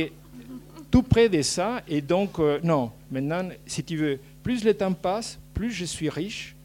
tout 0.90 1.02
près 1.02 1.28
de 1.28 1.42
ça. 1.42 1.82
Et 1.88 2.00
donc, 2.00 2.38
euh, 2.38 2.58
non, 2.62 2.90
maintenant, 3.10 3.48
si 3.66 3.82
tu 3.82 3.96
veux, 3.96 4.18
plus 4.48 4.64
le 4.64 4.72
temps 4.72 4.94
passe, 4.94 5.38
plus 5.52 5.70
je 5.70 5.84
suis 5.84 6.08
riche, 6.08 6.56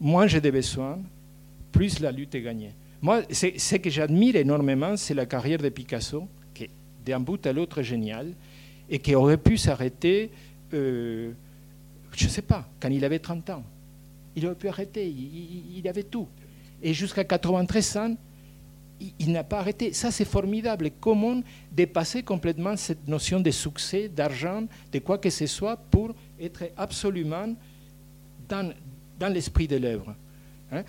moins 0.00 0.26
j'ai 0.26 0.40
des 0.40 0.50
besoins, 0.50 0.98
plus 1.70 2.00
la 2.00 2.10
lutte 2.10 2.34
est 2.34 2.40
gagnée. 2.40 2.72
Moi, 3.02 3.20
ce 3.30 3.76
que 3.76 3.90
j'admire 3.90 4.36
énormément, 4.36 4.96
c'est 4.96 5.12
la 5.12 5.26
carrière 5.26 5.58
de 5.58 5.68
Picasso, 5.68 6.26
qui 6.54 6.64
est 6.64 6.70
d'un 7.04 7.20
bout 7.20 7.46
à 7.46 7.52
l'autre 7.52 7.82
géniale 7.82 8.32
et 8.88 8.98
qui 8.98 9.14
aurait 9.14 9.36
pu 9.36 9.58
s'arrêter, 9.58 10.30
euh, 10.72 11.32
je 12.16 12.24
ne 12.24 12.30
sais 12.30 12.40
pas, 12.40 12.66
quand 12.80 12.88
il 12.88 13.04
avait 13.04 13.18
30 13.18 13.50
ans. 13.50 13.64
Il 14.34 14.46
aurait 14.46 14.54
pu 14.54 14.68
arrêter, 14.68 15.06
il, 15.06 15.86
avait 15.86 16.04
tout. 16.04 16.28
Et 16.82 16.94
jusqu'à 16.94 17.24
93 17.24 17.96
ans, 17.98 18.16
il, 19.02 19.12
il 19.18 19.32
n'a 19.32 19.44
pas 19.44 19.58
arrêté. 19.58 19.92
Ça, 19.92 20.10
c'est 20.10 20.24
formidable. 20.24 20.90
Comment 20.98 21.42
dépasser 21.70 22.22
complètement 22.22 22.74
cette 22.78 23.06
notion 23.06 23.38
de 23.38 23.50
succès, 23.50 24.08
d'argent, 24.08 24.64
de 24.90 24.98
quoi 24.98 25.18
que 25.18 25.28
ce 25.28 25.46
soit, 25.46 25.76
pour 25.76 26.14
être 26.42 26.64
absolument 26.76 27.54
dans, 28.48 28.72
dans 29.18 29.28
l'esprit 29.28 29.68
de 29.68 29.76
l'œuvre. 29.76 30.14
Hein? 30.72 30.82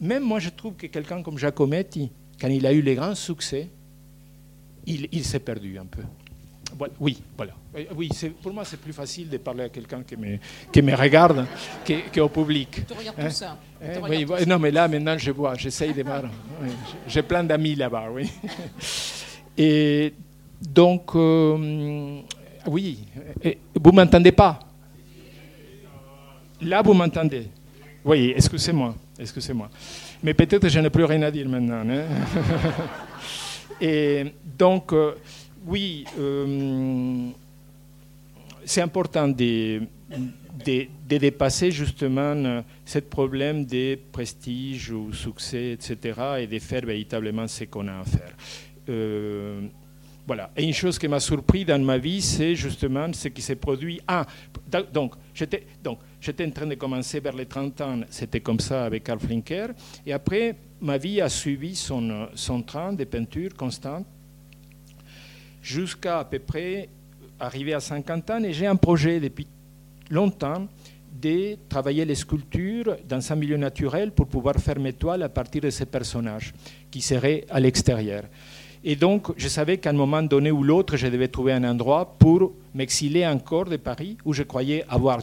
Même 0.00 0.22
moi, 0.22 0.38
je 0.38 0.50
trouve 0.50 0.74
que 0.74 0.86
quelqu'un 0.86 1.22
comme 1.22 1.38
Giacometti, 1.38 2.10
quand 2.40 2.48
il 2.48 2.66
a 2.66 2.72
eu 2.72 2.82
les 2.82 2.94
grands 2.94 3.14
succès, 3.14 3.68
il, 4.86 5.08
il 5.12 5.24
s'est 5.24 5.40
perdu 5.40 5.78
un 5.78 5.86
peu. 5.86 6.02
Oui, 7.00 7.22
voilà. 7.36 7.52
Oui, 7.94 8.10
pour 8.42 8.52
moi, 8.52 8.64
c'est 8.64 8.78
plus 8.78 8.92
facile 8.92 9.28
de 9.28 9.38
parler 9.38 9.64
à 9.64 9.68
quelqu'un 9.68 10.02
qui 10.02 10.16
me, 10.16 10.38
qui 10.72 10.82
me 10.82 10.94
regarde 10.94 11.46
qu'au 12.14 12.28
public. 12.28 12.86
Tu 12.86 12.92
regardes 12.92 13.24
tout 13.24 13.30
ça. 13.30 13.58
Hein, 13.82 14.00
oui, 14.08 14.26
non, 14.46 14.58
mais 14.58 14.70
là, 14.70 14.88
maintenant, 14.88 15.16
je 15.16 15.30
vois, 15.30 15.54
j'essaye 15.54 15.92
de 15.92 16.02
voir. 16.02 16.24
J'ai 17.06 17.22
plein 17.22 17.44
d'amis 17.44 17.74
là-bas, 17.74 18.08
oui. 18.12 18.30
Et 19.58 20.12
donc, 20.60 21.14
euh, 21.14 22.20
Oui, 22.66 22.98
vous 23.74 23.92
m'entendez 23.92 24.32
pas? 24.32 24.58
Là, 26.62 26.82
vous 26.82 26.94
m'entendez 26.94 27.48
Oui, 28.04 28.32
excusez-moi, 28.36 28.94
excusez-moi. 29.18 29.68
Mais 30.22 30.34
peut-être 30.34 30.68
je 30.68 30.80
n'ai 30.80 30.90
plus 30.90 31.04
rien 31.04 31.22
à 31.22 31.30
dire 31.30 31.48
maintenant. 31.48 31.84
Hein. 31.88 32.04
Et 33.80 34.32
donc, 34.58 34.92
euh, 34.92 35.12
oui, 35.66 36.04
euh, 36.18 37.28
c'est 38.64 38.80
important 38.80 39.28
de, 39.28 39.82
de, 40.64 40.86
dépasser 41.06 41.70
justement 41.70 42.34
euh, 42.34 42.62
ce 42.86 43.00
problème 43.00 43.66
de 43.66 43.98
prestige 44.10 44.90
ou 44.90 45.12
succès, 45.12 45.72
etc., 45.72 46.20
et 46.40 46.46
de 46.46 46.58
faire 46.58 46.86
véritablement 46.86 47.46
ce 47.46 47.64
qu'on 47.64 47.86
a 47.88 48.00
à 48.00 48.04
faire. 48.04 48.32
Voilà. 50.26 50.50
Et 50.56 50.64
une 50.64 50.74
chose 50.74 50.98
qui 50.98 51.06
m'a 51.06 51.20
surpris 51.20 51.64
dans 51.64 51.80
ma 51.82 51.98
vie, 51.98 52.20
c'est 52.20 52.56
justement 52.56 53.12
ce 53.12 53.28
qui 53.28 53.40
s'est 53.40 53.56
produit. 53.56 54.00
Ah, 54.08 54.26
donc, 54.92 55.14
j'étais, 55.32 55.64
donc, 55.84 56.00
j'étais 56.20 56.44
en 56.44 56.50
train 56.50 56.66
de 56.66 56.74
commencer 56.74 57.20
vers 57.20 57.34
les 57.34 57.46
30 57.46 57.80
ans, 57.82 58.00
c'était 58.10 58.40
comme 58.40 58.58
ça 58.58 58.84
avec 58.84 59.04
Karl 59.04 59.20
Flinker. 59.20 59.68
Et 60.04 60.12
après, 60.12 60.56
ma 60.80 60.98
vie 60.98 61.20
a 61.20 61.28
suivi 61.28 61.76
son, 61.76 62.28
son 62.34 62.62
train 62.62 62.92
de 62.92 63.04
peinture 63.04 63.54
constante 63.54 64.06
jusqu'à 65.62 66.20
à 66.20 66.24
peu 66.24 66.40
près 66.40 66.88
arriver 67.38 67.74
à 67.74 67.80
50 67.80 68.30
ans. 68.30 68.42
Et 68.42 68.52
j'ai 68.52 68.66
un 68.66 68.76
projet 68.76 69.20
depuis 69.20 69.46
longtemps 70.10 70.66
de 71.12 71.56
travailler 71.68 72.04
les 72.04 72.14
sculptures 72.16 72.96
dans 73.08 73.32
un 73.32 73.36
milieu 73.36 73.56
naturel 73.56 74.10
pour 74.10 74.26
pouvoir 74.26 74.56
faire 74.56 74.78
mes 74.78 74.92
toiles 74.92 75.22
à 75.22 75.28
partir 75.28 75.62
de 75.62 75.70
ces 75.70 75.86
personnages 75.86 76.52
qui 76.90 77.00
seraient 77.00 77.44
à 77.48 77.60
l'extérieur. 77.60 78.24
Et 78.88 78.94
donc, 78.94 79.32
je 79.36 79.48
savais 79.48 79.78
qu'à 79.78 79.90
un 79.90 79.94
moment 79.94 80.22
donné 80.22 80.52
ou 80.52 80.62
l'autre, 80.62 80.96
je 80.96 81.08
devais 81.08 81.26
trouver 81.26 81.52
un 81.52 81.64
endroit 81.64 82.14
pour 82.20 82.52
m'exiler 82.72 83.26
encore 83.26 83.64
de 83.64 83.76
Paris, 83.76 84.16
où 84.24 84.32
je 84.32 84.44
croyais 84.44 84.84
avoir 84.88 85.22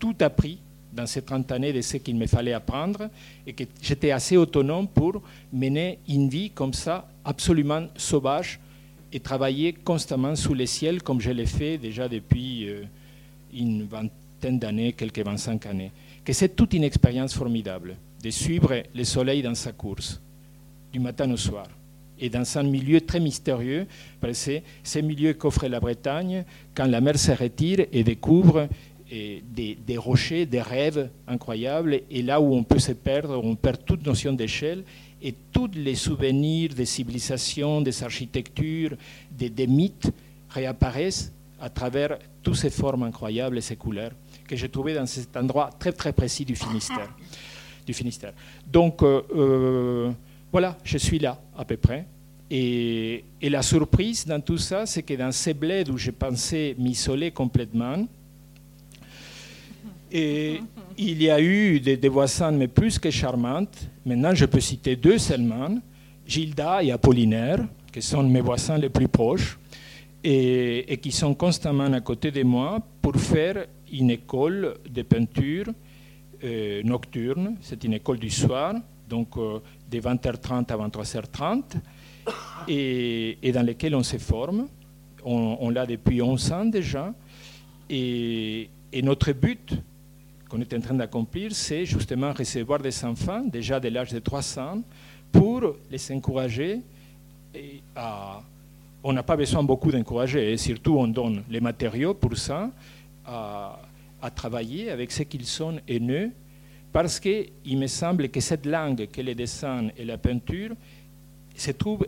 tout 0.00 0.16
appris 0.18 0.58
dans 0.92 1.06
ces 1.06 1.22
30 1.22 1.52
années 1.52 1.72
de 1.72 1.80
ce 1.80 1.98
qu'il 1.98 2.16
me 2.16 2.26
fallait 2.26 2.54
apprendre, 2.54 3.08
et 3.46 3.52
que 3.52 3.62
j'étais 3.80 4.10
assez 4.10 4.36
autonome 4.36 4.88
pour 4.88 5.22
mener 5.52 6.00
une 6.08 6.28
vie 6.28 6.50
comme 6.50 6.72
ça, 6.72 7.08
absolument 7.24 7.86
sauvage, 7.96 8.58
et 9.12 9.20
travailler 9.20 9.74
constamment 9.74 10.34
sous 10.34 10.52
les 10.52 10.66
ciels, 10.66 11.04
comme 11.04 11.20
je 11.20 11.30
l'ai 11.30 11.46
fait 11.46 11.78
déjà 11.78 12.08
depuis 12.08 12.68
euh, 12.68 12.82
une 13.54 13.84
vingtaine 13.84 14.58
d'années, 14.58 14.92
quelques 14.92 15.24
25 15.24 15.66
années. 15.66 15.92
Que 16.24 16.32
c'est 16.32 16.56
toute 16.56 16.74
une 16.74 16.82
expérience 16.82 17.32
formidable 17.32 17.94
de 18.24 18.30
suivre 18.30 18.82
le 18.92 19.04
soleil 19.04 19.40
dans 19.40 19.54
sa 19.54 19.70
course, 19.70 20.20
du 20.92 20.98
matin 20.98 21.30
au 21.30 21.36
soir 21.36 21.68
et 22.22 22.30
dans 22.30 22.56
un 22.56 22.62
milieu 22.62 23.00
très 23.00 23.20
mystérieux, 23.20 23.86
parce 24.20 24.32
que 24.32 24.38
c'est 24.38 24.62
ce 24.82 24.98
milieu 25.00 25.34
qu'offre 25.34 25.66
la 25.66 25.80
Bretagne 25.80 26.44
quand 26.74 26.86
la 26.86 27.00
mer 27.00 27.18
se 27.18 27.32
retire 27.32 27.84
et 27.92 28.04
découvre 28.04 28.68
des, 29.10 29.76
des, 29.86 29.98
rochers, 29.98 30.46
des 30.46 30.62
rêves 30.62 31.10
incroyables, 31.28 32.00
et 32.10 32.22
là 32.22 32.40
où 32.40 32.54
on 32.54 32.62
peut 32.62 32.78
se 32.78 32.92
perdre, 32.92 33.38
on 33.44 33.56
perd 33.56 33.84
toute 33.84 34.06
notion 34.06 34.32
d'échelle, 34.32 34.84
et 35.22 35.34
tous 35.52 35.70
les 35.74 35.94
souvenirs 35.94 36.74
des 36.74 36.84
civilisations, 36.84 37.80
des 37.80 38.02
architectures, 38.02 38.96
des, 39.30 39.66
mythes 39.66 40.10
réapparaissent 40.50 41.32
à 41.60 41.70
travers 41.70 42.18
toutes 42.42 42.56
ces 42.56 42.70
formes 42.70 43.04
incroyables 43.04 43.58
et 43.58 43.60
ces 43.60 43.76
couleurs 43.76 44.12
que 44.48 44.56
j'ai 44.56 44.68
trouvées 44.68 44.94
dans 44.94 45.06
cet 45.06 45.36
endroit 45.36 45.70
très 45.78 45.92
très 45.92 46.12
précis 46.12 46.44
du 46.44 46.56
Finistère. 46.56 47.14
Du 47.86 47.92
Finistère. 47.92 48.32
Donc, 48.66 49.02
euh, 49.02 49.22
euh, 49.34 50.10
voilà, 50.52 50.76
je 50.84 50.98
suis 50.98 51.18
là 51.18 51.40
à 51.56 51.64
peu 51.64 51.78
près. 51.78 52.06
Et, 52.50 53.24
la 53.40 53.62
surprise 53.62 54.26
dans 54.26 54.40
tout 54.40 54.58
ça, 54.58 54.84
c'est 54.84 55.02
que 55.02 55.14
dans 55.14 55.32
ces 55.32 55.54
bleds 55.54 55.90
où 55.90 55.96
je 55.96 56.10
pensais 56.10 56.76
m'isoler 56.78 57.30
complètement, 57.30 58.06
et 60.14 60.60
il 60.98 61.22
y 61.22 61.30
a 61.30 61.40
eu 61.40 61.80
des, 61.80 62.08
voisins, 62.08 62.50
mais 62.50 62.68
plus 62.68 62.98
que 62.98 63.10
charmantes. 63.10 63.88
Maintenant, 64.04 64.34
je 64.34 64.44
peux 64.44 64.60
citer 64.60 64.94
deux 64.94 65.16
seulement, 65.16 65.78
Gilda 66.26 66.82
et 66.82 66.92
Apollinaire, 66.92 67.66
qui 67.90 68.02
sont 68.02 68.22
mes 68.22 68.42
voisins 68.42 68.76
les 68.76 68.90
plus 68.90 69.08
proches, 69.08 69.58
et, 70.22 70.98
qui 71.00 71.10
sont 71.10 71.34
constamment 71.34 71.90
à 71.90 72.00
côté 72.02 72.30
de 72.30 72.42
moi 72.42 72.78
pour 73.00 73.16
faire 73.16 73.64
une 73.90 74.10
école 74.10 74.74
de 74.86 75.00
peinture 75.00 75.72
euh, 76.44 76.82
nocturne. 76.82 77.56
C'est 77.62 77.82
une 77.84 77.94
école 77.94 78.18
du 78.18 78.30
soir, 78.30 78.74
donc 79.12 79.36
euh, 79.36 79.58
de 79.90 80.00
20h30 80.00 80.72
à 80.72 80.76
23h30, 80.88 81.62
et, 82.66 83.52
dans 83.52 83.62
lesquels 83.62 83.94
on 83.94 84.02
se 84.02 84.16
forme. 84.16 84.68
On, 85.24 85.70
l'a 85.70 85.86
depuis 85.86 86.20
11 86.22 86.52
ans 86.52 86.64
déjà. 86.64 87.14
Et, 87.90 88.70
notre 89.02 89.32
but 89.32 89.74
qu'on 90.48 90.60
est 90.60 90.74
en 90.74 90.80
train 90.80 90.94
d'accomplir, 90.94 91.52
c'est 91.52 91.84
justement 91.84 92.32
recevoir 92.32 92.80
des 92.80 93.04
enfants, 93.04 93.42
déjà 93.44 93.78
de 93.78 93.88
l'âge 93.88 94.12
de 94.12 94.18
3 94.18 94.58
ans, 94.58 94.82
pour 95.30 95.60
les 95.90 96.12
encourager. 96.12 96.80
On 99.04 99.12
n'a 99.12 99.22
pas 99.22 99.36
besoin 99.36 99.62
beaucoup 99.62 99.92
d'encourager, 99.92 100.52
et 100.52 100.56
surtout 100.56 100.96
on 100.98 101.08
donne 101.08 101.44
les 101.50 101.60
matériaux 101.60 102.14
pour 102.14 102.36
ça, 102.36 102.70
à, 103.26 103.78
à 104.22 104.30
travailler 104.30 104.90
avec 104.90 105.12
ce 105.12 105.22
qu'ils 105.24 105.46
sont 105.46 105.76
haineux 105.86 106.32
parce 106.92 107.18
qu'il 107.18 107.78
me 107.78 107.86
semble 107.86 108.28
que 108.28 108.40
cette 108.40 108.66
langue, 108.66 109.08
que 109.10 109.22
le 109.22 109.34
dessin 109.34 109.88
et 109.96 110.04
la 110.04 110.18
peinture, 110.18 110.74
se 111.56 111.70
trouve 111.70 112.06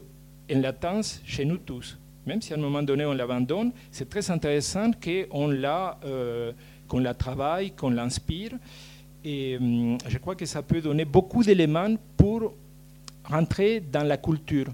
en 0.53 0.61
latence 0.61 1.20
chez 1.25 1.44
nous 1.44 1.59
tous. 1.59 1.99
Même 2.27 2.40
si 2.40 2.53
à 2.53 2.57
un 2.57 2.61
moment 2.61 2.83
donné 2.83 3.05
on 3.05 3.12
l'abandonne, 3.12 3.73
c'est 3.90 4.09
très 4.09 4.31
intéressant 4.31 4.90
qu'on 4.92 5.49
la, 5.49 5.99
euh, 6.05 6.53
qu'on 6.88 6.99
la 6.99 7.14
travaille, 7.14 7.73
qu'on 7.73 7.90
l'inspire. 7.90 8.53
Et 9.25 9.57
hum, 9.57 9.99
je 10.07 10.18
crois 10.18 10.35
que 10.35 10.47
ça 10.47 10.62
peut 10.62 10.81
donner 10.81 11.05
beaucoup 11.05 11.42
d'éléments 11.42 11.97
pour 12.16 12.53
rentrer 13.25 13.81
dans 13.81 14.07
la 14.07 14.18
culture 14.18 14.68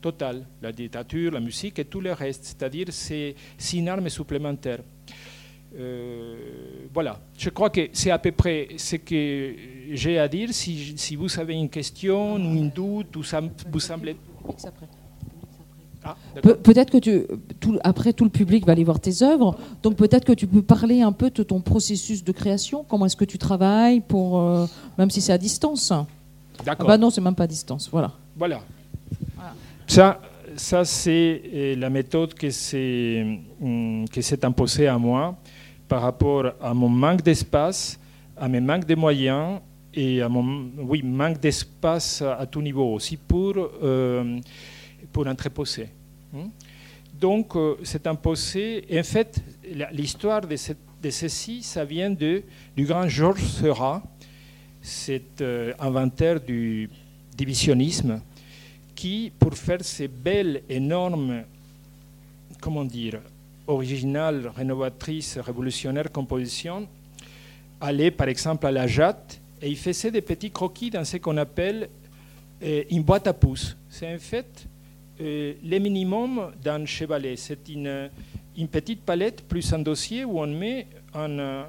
totale, 0.00 0.44
la 0.60 0.70
littérature, 0.70 1.32
la 1.32 1.40
musique 1.40 1.78
et 1.78 1.84
tout 1.84 2.00
le 2.00 2.12
reste. 2.12 2.44
C'est-à-dire 2.44 2.88
c'est 2.90 3.34
une 3.72 3.88
arme 3.88 4.08
supplémentaire. 4.08 4.80
Euh, 5.76 6.36
voilà, 6.92 7.18
je 7.36 7.50
crois 7.50 7.70
que 7.70 7.88
c'est 7.92 8.10
à 8.10 8.18
peu 8.18 8.30
près 8.32 8.68
ce 8.76 8.96
que 8.96 9.54
j'ai 9.90 10.18
à 10.18 10.28
dire. 10.28 10.50
Si, 10.52 10.94
si, 10.96 11.16
vous 11.16 11.38
avez 11.38 11.54
une 11.54 11.68
question 11.68 12.36
ou 12.36 12.62
un 12.62 12.66
doute, 12.66 13.16
ou 13.16 13.22
ça 13.22 13.40
vous 13.70 13.80
semble... 13.80 14.14
Ah, 16.06 16.16
peut-être 16.42 16.90
que 16.90 16.98
tu, 16.98 17.22
tout, 17.60 17.78
après 17.82 18.12
tout 18.12 18.24
le 18.24 18.30
public 18.30 18.66
va 18.66 18.72
aller 18.72 18.84
voir 18.84 19.00
tes 19.00 19.22
œuvres, 19.22 19.56
donc 19.82 19.96
peut-être 19.96 20.26
que 20.26 20.34
tu 20.34 20.46
peux 20.46 20.60
parler 20.60 21.00
un 21.00 21.12
peu 21.12 21.30
de 21.30 21.42
ton 21.42 21.60
processus 21.60 22.22
de 22.22 22.30
création. 22.30 22.84
Comment 22.86 23.06
est-ce 23.06 23.16
que 23.16 23.24
tu 23.24 23.38
travailles 23.38 24.00
pour, 24.00 24.38
euh, 24.38 24.66
même 24.98 25.08
si 25.08 25.22
c'est 25.22 25.32
à 25.32 25.38
distance? 25.38 25.94
D'accord. 26.62 26.86
Ah 26.86 26.92
bah 26.92 26.98
non, 26.98 27.08
c'est 27.08 27.22
même 27.22 27.34
pas 27.34 27.44
à 27.44 27.46
distance. 27.46 27.88
Voilà. 27.90 28.12
Voilà. 28.36 28.60
Ça, 29.86 30.20
ça 30.56 30.84
c'est 30.84 31.42
euh, 31.52 31.76
la 31.76 31.88
méthode 31.88 32.34
que 32.34 32.50
c'est 32.50 33.40
hum, 33.62 34.06
que 34.08 34.20
s'est 34.20 34.44
imposée 34.44 34.88
à 34.88 34.98
moi 34.98 35.36
par 35.94 36.02
rapport 36.02 36.54
à 36.60 36.74
mon 36.74 36.88
manque 36.88 37.22
d'espace, 37.22 38.00
à 38.36 38.48
mes 38.48 38.60
manques 38.60 38.84
de 38.84 38.96
moyens 38.96 39.60
et 39.94 40.22
à 40.22 40.28
mon 40.28 40.72
oui, 40.78 41.04
manque 41.04 41.38
d'espace 41.38 42.20
à 42.20 42.44
tout 42.46 42.60
niveau 42.60 42.94
aussi 42.94 43.16
pour, 43.16 43.54
euh, 43.56 44.40
pour 45.12 45.24
entreposer. 45.28 45.90
Hmm? 46.32 46.48
Donc, 47.20 47.54
euh, 47.54 47.76
c'est 47.84 48.08
imposé. 48.08 48.84
Et 48.92 48.98
en 48.98 49.04
fait, 49.04 49.40
l'histoire 49.92 50.40
de, 50.40 50.56
de, 51.00 51.10
ceci, 51.10 51.62
ça 51.62 51.84
vient 51.84 52.10
de, 52.10 52.42
du 52.76 52.86
grand 52.86 53.06
Georges 53.06 53.44
Seurat, 53.44 54.02
cet 54.82 55.42
euh, 55.42 55.74
inventaire 55.78 56.40
du 56.40 56.90
divisionnisme, 57.36 58.20
qui, 58.96 59.30
pour 59.38 59.54
faire 59.54 59.84
ces 59.84 60.08
belles, 60.08 60.64
énormes, 60.68 61.44
comment 62.60 62.84
dire, 62.84 63.20
originale, 63.66 64.50
rénovatrice, 64.54 65.38
révolutionnaire 65.38 66.10
composition, 66.10 66.88
allait 67.80 68.10
par 68.10 68.28
exemple 68.28 68.66
à 68.66 68.72
la 68.72 68.86
jatte 68.86 69.40
et 69.60 69.68
il 69.68 69.76
faisait 69.76 70.10
des 70.10 70.20
petits 70.20 70.50
croquis 70.50 70.90
dans 70.90 71.04
ce 71.04 71.16
qu'on 71.16 71.36
appelle 71.36 71.88
euh, 72.62 72.84
une 72.90 73.02
boîte 73.02 73.26
à 73.26 73.32
pouces. 73.32 73.76
C'est 73.88 74.14
en 74.14 74.18
fait 74.18 74.66
euh, 75.20 75.54
le 75.64 75.78
minimum 75.78 76.52
d'un 76.62 76.84
chevalet. 76.84 77.36
C'est 77.36 77.68
une, 77.68 78.10
petite 78.70 79.02
palette 79.02 79.42
plus 79.48 79.72
un 79.72 79.78
dossier 79.78 80.24
où 80.24 80.38
on 80.38 80.46
met 80.46 80.86
euh, 81.16 81.64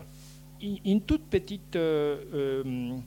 toute 1.07 1.23
petite, 1.29 1.75
une 1.75 3.01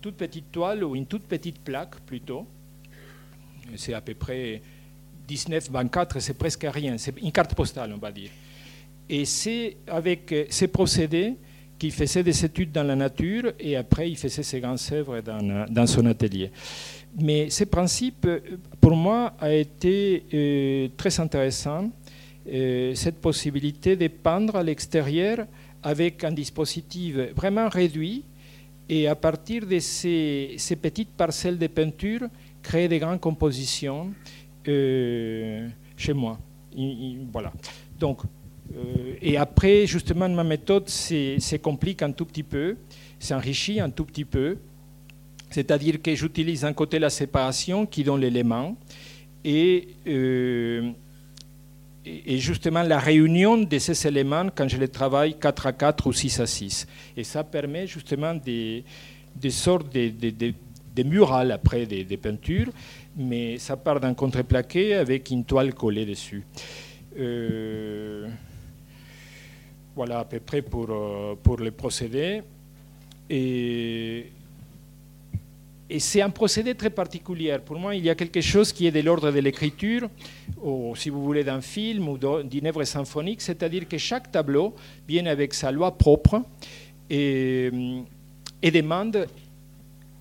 toute 0.00 0.16
petite 0.16 0.50
toile 0.52 0.84
ou 0.84 0.94
une 0.94 1.06
toute 1.06 1.24
petite 1.24 1.58
plaque 1.60 2.00
plutôt. 2.00 2.46
C'est 3.76 3.94
à 3.94 4.00
peu 4.00 4.14
près 4.14 4.62
19-24, 5.28 6.20
c'est 6.20 6.36
presque 6.36 6.66
rien, 6.70 6.96
c'est 6.98 7.14
une 7.20 7.32
carte 7.32 7.54
postale, 7.54 7.92
on 7.94 7.98
va 7.98 8.10
dire. 8.10 8.30
Et 9.08 9.24
c'est 9.24 9.76
avec 9.86 10.32
euh, 10.32 10.44
ces 10.48 10.68
procédés 10.68 11.34
qu'il 11.78 11.92
faisait 11.92 12.22
des 12.22 12.44
études 12.44 12.72
dans 12.72 12.84
la 12.84 12.94
nature 12.94 13.52
et 13.58 13.76
après 13.76 14.08
il 14.10 14.16
faisait 14.16 14.42
ses 14.42 14.60
grandes 14.60 14.78
œuvres 14.92 15.20
dans, 15.20 15.66
euh, 15.76 15.86
son 15.86 16.06
atelier. 16.06 16.50
Mais 17.18 17.50
ce 17.50 17.64
principe, 17.64 18.24
euh, 18.24 18.40
pour 18.80 18.96
moi, 18.96 19.34
a 19.38 19.52
été 19.52 20.90
très 20.96 21.20
intéressant 21.20 21.90
cette 22.44 23.20
possibilité 23.20 23.94
de 23.94 24.08
peindre 24.08 24.56
à 24.56 24.64
l'extérieur 24.64 25.46
avec 25.80 26.24
un 26.24 26.32
dispositif 26.32 27.14
vraiment 27.36 27.68
réduit 27.68 28.24
et 28.88 29.06
à 29.06 29.14
partir 29.14 29.66
de 29.66 29.78
ces, 29.78 30.56
petites 30.80 31.10
parcelles 31.10 31.58
de 31.58 31.66
peinture, 31.66 32.22
créer 32.62 32.88
des 32.88 32.98
grandes 32.98 33.20
compositions 33.20 34.12
chez 34.64 36.12
moi. 36.12 36.38
voilà. 37.32 37.52
Donc, 37.98 38.20
euh, 38.74 39.14
et 39.20 39.36
après, 39.36 39.86
justement, 39.86 40.28
ma 40.28 40.44
méthode 40.44 40.88
se 40.88 41.56
complique 41.56 42.02
un 42.02 42.12
tout 42.12 42.24
petit 42.24 42.42
peu, 42.42 42.76
s'enrichit 43.18 43.80
un 43.80 43.90
tout 43.90 44.04
petit 44.04 44.24
peu. 44.24 44.58
C'est-à-dire 45.50 46.00
que 46.00 46.14
j'utilise 46.14 46.62
d'un 46.62 46.72
côté 46.72 46.98
la 46.98 47.10
séparation 47.10 47.84
qui 47.84 48.04
donne 48.04 48.20
l'élément 48.22 48.74
et, 49.44 49.88
euh, 50.06 50.92
et 52.04 52.38
justement 52.38 52.82
la 52.82 52.98
réunion 52.98 53.58
de 53.58 53.78
ces 53.78 54.06
éléments 54.06 54.46
quand 54.54 54.66
je 54.66 54.78
les 54.78 54.88
travaille 54.88 55.38
4 55.38 55.66
à 55.66 55.72
4 55.72 56.06
ou 56.06 56.12
6 56.12 56.40
à 56.40 56.46
6. 56.46 56.86
Et 57.16 57.24
ça 57.24 57.44
permet 57.44 57.86
justement 57.86 58.34
des, 58.34 58.84
sortes 59.50 59.92
de, 59.92 61.02
murales 61.02 61.52
après 61.52 61.84
des, 61.84 62.16
peintures, 62.16 62.70
mais 63.16 63.58
ça 63.58 63.76
part 63.76 64.00
d'un 64.00 64.14
contreplaqué 64.14 64.94
avec 64.94 65.30
une 65.30 65.44
toile 65.44 65.74
collée 65.74 66.06
dessus. 66.06 66.44
Euh, 67.18 68.28
voilà 69.94 70.20
à 70.20 70.24
peu 70.24 70.40
près 70.40 70.62
pour, 70.62 70.86
euh, 70.90 71.34
pour 71.42 71.58
le 71.58 71.70
procédé. 71.70 72.42
Et, 73.28 74.26
et 75.90 75.98
c'est 75.98 76.22
un 76.22 76.30
procédé 76.30 76.74
très 76.74 76.88
particulier. 76.88 77.56
Pour 77.64 77.78
moi, 77.78 77.94
il 77.94 78.04
y 78.04 78.08
a 78.08 78.14
quelque 78.14 78.40
chose 78.40 78.72
qui 78.72 78.86
est 78.86 78.90
de 78.90 79.00
l'ordre 79.00 79.30
de 79.30 79.38
l'écriture, 79.40 80.08
ou 80.62 80.94
si 80.96 81.10
vous 81.10 81.22
voulez 81.22 81.44
d'un 81.44 81.60
film 81.60 82.08
ou 82.08 82.18
d'une 82.18 82.66
œuvre 82.66 82.84
symphonique, 82.84 83.42
c'est-à-dire 83.42 83.86
que 83.86 83.98
chaque 83.98 84.32
tableau 84.32 84.74
vient 85.06 85.26
avec 85.26 85.52
sa 85.52 85.70
loi 85.70 85.90
propre 85.90 86.42
et, 87.10 87.70
et 88.62 88.70
demande 88.70 89.26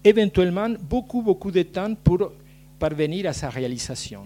éventuellement 0.03 0.69
beaucoup, 0.89 1.21
beaucoup 1.21 1.51
de 1.51 1.61
temps 1.61 1.95
pour 1.95 2.33
parvenir 2.81 3.27
à 3.27 3.33
sa 3.33 3.49
réalisation. 3.49 4.23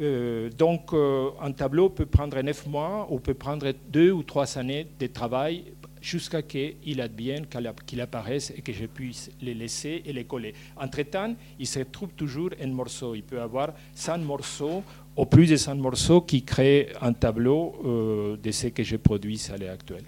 Euh, 0.00 0.48
donc, 0.64 0.94
euh, 0.94 1.30
un 1.40 1.52
tableau 1.52 1.90
peut 1.90 2.06
prendre 2.06 2.40
neuf 2.40 2.66
mois 2.66 3.06
ou 3.10 3.20
peut 3.20 3.34
prendre 3.34 3.70
deux 3.96 4.10
ou 4.10 4.22
trois 4.22 4.48
années 4.56 4.86
de 4.98 5.06
travail 5.08 5.64
jusqu'à 6.00 6.42
qu'il 6.42 7.00
advienne 7.00 7.44
qu'il 7.86 8.00
apparaisse 8.00 8.50
et 8.56 8.62
que 8.62 8.72
je 8.72 8.86
puisse 8.86 9.30
les 9.42 9.54
laisser 9.54 10.02
et 10.06 10.12
les 10.12 10.24
coller. 10.24 10.54
Entre-temps, 10.76 11.34
il 11.58 11.66
se 11.66 11.80
trouve 11.80 12.12
toujours 12.22 12.50
un 12.60 12.68
morceau. 12.68 13.14
Il 13.14 13.22
peut 13.22 13.40
avoir 13.40 13.74
100 13.94 14.18
morceaux 14.18 14.82
ou 15.14 15.26
plus 15.26 15.46
de 15.46 15.56
100 15.56 15.76
morceaux 15.76 16.22
qui 16.22 16.42
créent 16.42 16.88
un 17.00 17.12
tableau 17.12 17.60
euh, 17.84 18.36
de 18.38 18.50
ce 18.50 18.68
que 18.68 18.82
je 18.82 18.96
produis 18.96 19.40
à 19.52 19.56
l'heure 19.58 19.74
actuelle. 19.74 20.06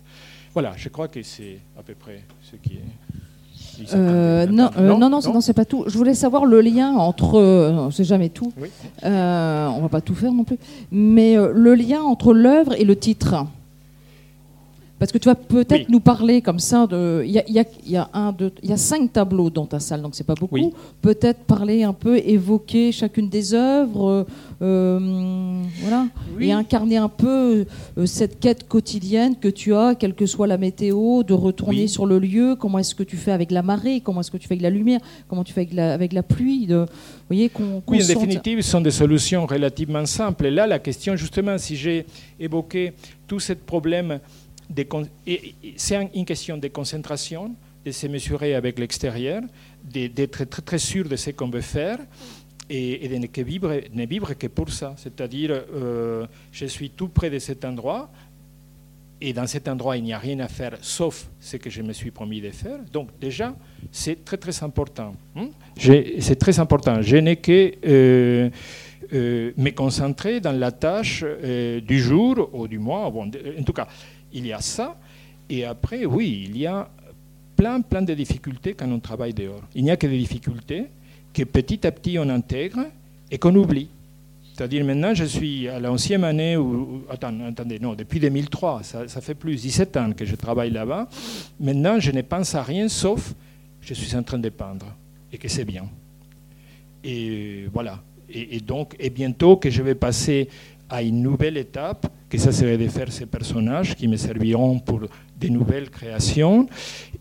Voilà, 0.55 0.73
je 0.77 0.89
crois 0.89 1.09
que 1.09 1.23
c'est 1.23 1.59
à 1.79 1.83
peu 1.83 1.95
près 1.95 2.23
ce 2.41 2.57
qui 2.57 2.75
est. 2.75 3.24
Euh, 3.95 4.47
non, 4.47 4.71
euh, 4.77 4.89
non, 4.89 4.99
non, 4.99 5.21
non, 5.21 5.41
c'est 5.41 5.53
pas 5.53 5.65
tout. 5.65 5.85
Je 5.87 5.97
voulais 5.97 6.15
savoir 6.15 6.45
le 6.47 6.61
lien 6.61 6.95
entre, 6.95 7.39
euh, 7.39 7.91
c'est 7.91 8.05
jamais 8.05 8.29
tout, 8.29 8.53
oui. 8.61 8.69
euh, 9.05 9.69
on 9.69 9.81
va 9.81 9.89
pas 9.89 10.01
tout 10.01 10.15
faire 10.15 10.33
non 10.33 10.45
plus, 10.45 10.59
mais 10.91 11.37
le 11.37 11.75
lien 11.75 12.03
entre 12.03 12.33
l'œuvre 12.33 12.75
et 12.79 12.85
le 12.85 12.97
titre. 12.97 13.47
Parce 15.05 15.13
que 15.13 15.19
tu 15.19 15.29
vas 15.29 15.35
peut-être 15.35 15.91
nous 15.91 16.01
parler 16.01 16.41
comme 16.41 16.59
ça 16.59 16.87
de. 16.87 17.23
Il 17.27 17.31
y 17.31 17.39
a, 17.39 17.45
y, 17.47 17.59
a, 17.59 17.65
y, 17.87 17.95
a 17.95 18.09
un, 18.15 18.33
deux, 18.33 18.51
y 18.63 18.73
a 18.73 18.79
cinq 18.79 19.13
tableaux 19.13 19.51
dans 19.51 19.67
ta 19.67 19.79
salle, 19.79 20.01
donc 20.01 20.15
c'est 20.15 20.25
pas 20.25 20.33
beaucoup. 20.33 20.73
Peut-être 21.03 21.41
parler 21.41 21.83
un 21.83 21.93
peu, 21.93 22.17
évoquer 22.17 22.91
chacune 22.91 23.29
des 23.29 23.53
œuvres, 23.53 24.27
euh, 24.63 25.63
voilà, 25.83 26.07
et 26.41 26.53
incarner 26.53 26.97
un 26.97 27.11
peu 27.11 27.67
euh, 27.99 28.07
cette 28.07 28.41
quête 28.41 28.67
quotidienne 28.67 29.37
que 29.39 29.49
tu 29.49 29.75
as, 29.75 29.95
quelle 29.95 30.15
que 30.15 30.25
soit 30.25 30.47
la 30.47 30.57
météo, 30.57 31.23
de 31.23 31.35
retourner 31.35 31.87
sur 31.87 32.07
le 32.07 32.19
lieu. 32.19 32.57
Comment 32.59 32.79
est-ce 32.79 32.95
que 32.95 33.03
tu 33.03 33.19
fais 33.19 33.33
avec 33.33 33.51
la 33.51 33.61
marée? 33.61 34.01
Comment 34.01 34.21
est-ce 34.23 34.31
que 34.31 34.39
tu 34.39 34.49
fais 34.49 34.55
avec 34.55 34.63
la 34.63 34.71
lumière? 34.71 35.01
Comment 35.29 35.45
tu 35.45 35.53
fais 35.53 35.61
avec 35.61 35.75
la, 35.75 35.93
avec 35.93 36.15
la 36.15 36.23
pluie? 36.23 36.65
De, 36.65 36.77
vous 36.77 36.87
voyez, 37.29 37.51
qu'on, 37.51 37.83
Oui, 37.89 38.03
en 38.03 38.07
définitive, 38.07 38.63
ce 38.63 38.71
sont 38.71 38.81
des 38.81 38.91
solutions 38.91 39.45
relativement 39.45 40.07
simples. 40.07 40.47
Et 40.47 40.51
là, 40.51 40.67
la 40.67 40.79
question, 40.79 41.15
justement, 41.15 41.59
si 41.59 41.77
j'ai 41.77 42.07
évoqué 42.41 42.95
tout 43.27 43.41
ce 43.41 43.53
problème 43.53 44.19
c'est 45.77 46.11
une 46.15 46.25
question 46.25 46.57
de 46.57 46.69
concentration, 46.69 47.55
de 47.85 47.91
se 47.91 48.07
mesurer 48.07 48.55
avec 48.55 48.79
l'extérieur, 48.79 49.43
d'être 49.83 50.45
très, 50.45 50.79
sûr 50.79 51.09
de 51.09 51.17
ce 51.17 51.31
qu'on 51.31 51.51
veut 51.51 51.61
faire 51.61 51.99
et, 52.71 53.09
de 53.09 53.17
ne 53.17 54.07
vivre, 54.07 54.35
que 54.35 54.47
pour 54.47 54.71
ça. 54.71 54.95
C'est-à-dire, 54.97 55.51
euh, 55.75 56.27
je 56.51 56.67
suis 56.67 56.91
tout 56.91 57.09
près 57.09 57.31
de 57.31 57.39
cet 57.39 57.65
endroit 57.65 58.11
et 59.21 59.33
dans 59.33 59.47
cet 59.47 59.69
endroit, 59.69 59.97
il 59.97 60.05
n'y 60.05 60.13
a 60.13 60.19
rien 60.19 60.41
à 60.41 60.49
faire 60.49 60.77
sauf 60.81 61.29
ce 61.41 61.57
que 61.57 61.71
je 61.71 61.83
me 61.83 61.93
suis 61.93 62.11
promis 62.11 62.41
de 62.41 62.51
faire. 62.51 62.79
Donc 62.93 63.09
déjà, 63.21 63.55
c'est 63.93 64.25
très 64.25 64.37
très 64.37 64.63
important. 64.63 65.15
Hein. 65.37 65.49
C'est 65.79 66.39
très 66.39 66.59
important. 66.59 67.01
Je 67.01 67.17
n'ai 67.17 67.37
que 67.37 67.73
euh, 67.87 68.51
euh, 69.13 69.53
me 69.57 69.71
concentrer 69.71 70.41
dans 70.41 70.53
la 70.53 70.73
tâche 70.73 71.25
du 71.87 72.01
jour 72.01 72.51
ou 72.53 72.67
du 72.67 72.79
mois. 72.79 73.07
En 73.07 73.31
tout 73.65 73.73
cas, 73.73 73.89
il 74.35 74.47
y 74.47 74.53
a 74.53 74.61
ça. 74.61 74.97
Et 75.49 75.65
après, 75.65 76.05
oui, 76.05 76.47
il 76.49 76.59
y 76.59 76.67
a 76.67 76.89
plein, 77.57 77.81
plein 77.81 78.03
de 78.03 78.15
difficultés 78.15 78.75
quand 78.75 78.91
on 78.91 79.01
travaille 79.01 79.33
dehors. 79.33 79.63
Il 79.75 79.85
n'y 79.85 79.91
a 79.91 79.97
que 79.97 80.07
des 80.07 80.19
difficultés 80.19 80.87
que 81.33 81.43
petit 81.45 81.87
à 81.87 81.93
petit 81.93 82.19
on 82.19 82.29
intègre 82.29 82.87
et 83.31 83.39
qu'on 83.39 83.55
oublie. 83.55 83.89
C'est-à-dire 84.55 84.85
maintenant, 84.85 85.15
je 85.15 85.25
suis 85.25 85.67
à 85.69 85.81
l'ancienne 85.81 86.23
année, 86.23 86.57
où, 86.57 87.03
attendez, 87.11 87.81
non, 87.81 87.95
depuis 87.95 88.21
2003, 88.21 88.83
ça, 88.85 89.21
fait 89.21 89.35
plus 89.35 89.61
17 89.61 89.97
ans 89.97 90.13
que 90.13 90.25
je 90.25 90.37
travaille 90.37 90.71
là-bas. 90.71 91.09
Maintenant, 91.59 91.99
je 91.99 92.13
ne 92.13 92.23
pense 92.23 92.55
à 92.55 92.63
rien 92.63 92.89
sauf 92.89 93.35
je 93.81 93.95
suis 93.95 94.17
en 94.17 94.23
train 94.23 94.39
de 94.39 94.49
peindre 94.49 94.87
et 95.33 95.39
que 95.39 95.49
c'est 95.49 95.65
bien. 95.65 95.87
Et 97.03 97.67
voilà. 97.73 98.01
Et, 98.31 98.61
donc, 98.61 98.97
et 98.99 99.11
bientôt 99.11 99.57
que 99.57 99.71
je 99.71 99.83
vais 99.83 99.95
passer 99.95 100.49
à 100.89 101.03
une 101.03 101.23
nouvelle 101.23 101.57
étape, 101.57 102.07
que 102.35 102.41
ça 102.41 102.51
serait 102.51 102.77
de 102.77 102.89
faire 102.89 103.13
ces 103.13 103.27
personnages 103.27 103.95
qui 103.95 104.09
me 104.09 104.17
serviront 104.17 104.81
pour 104.81 105.03
de 105.41 105.49
nouvelles 105.49 105.89
créations, 105.89 106.67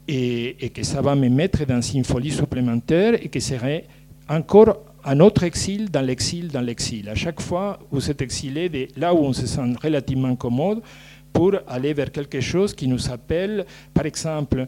et, 0.07 0.71
que 0.73 0.81
ça 0.81 1.01
va 1.01 1.13
me 1.15 1.29
mettre 1.29 1.65
dans 1.65 1.81
une 1.81 2.03
folie 2.03 2.31
supplémentaire 2.31 3.13
et 3.23 3.29
que 3.29 3.39
serait 3.39 3.85
encore 4.27 4.79
un 5.05 5.19
autre 5.19 5.43
exil 5.43 5.91
dans 5.91 6.01
l'exil 6.01 6.47
dans 6.47 6.61
l'exil. 6.61 7.09
À 7.09 7.15
chaque 7.15 7.41
fois, 7.41 7.77
vous 7.91 8.09
êtes 8.09 8.23
exilé 8.23 8.69
de 8.69 8.87
là 8.97 9.13
où 9.13 9.19
on 9.19 9.33
se 9.33 9.45
sent 9.45 9.61
relativement 9.83 10.35
commode 10.35 10.81
pour 11.31 11.51
aller 11.67 11.93
vers 11.93 12.11
quelque 12.11 12.41
chose 12.41 12.73
qui 12.73 12.87
nous 12.87 13.11
appelle, 13.11 13.65
par 13.93 14.07
exemple, 14.07 14.67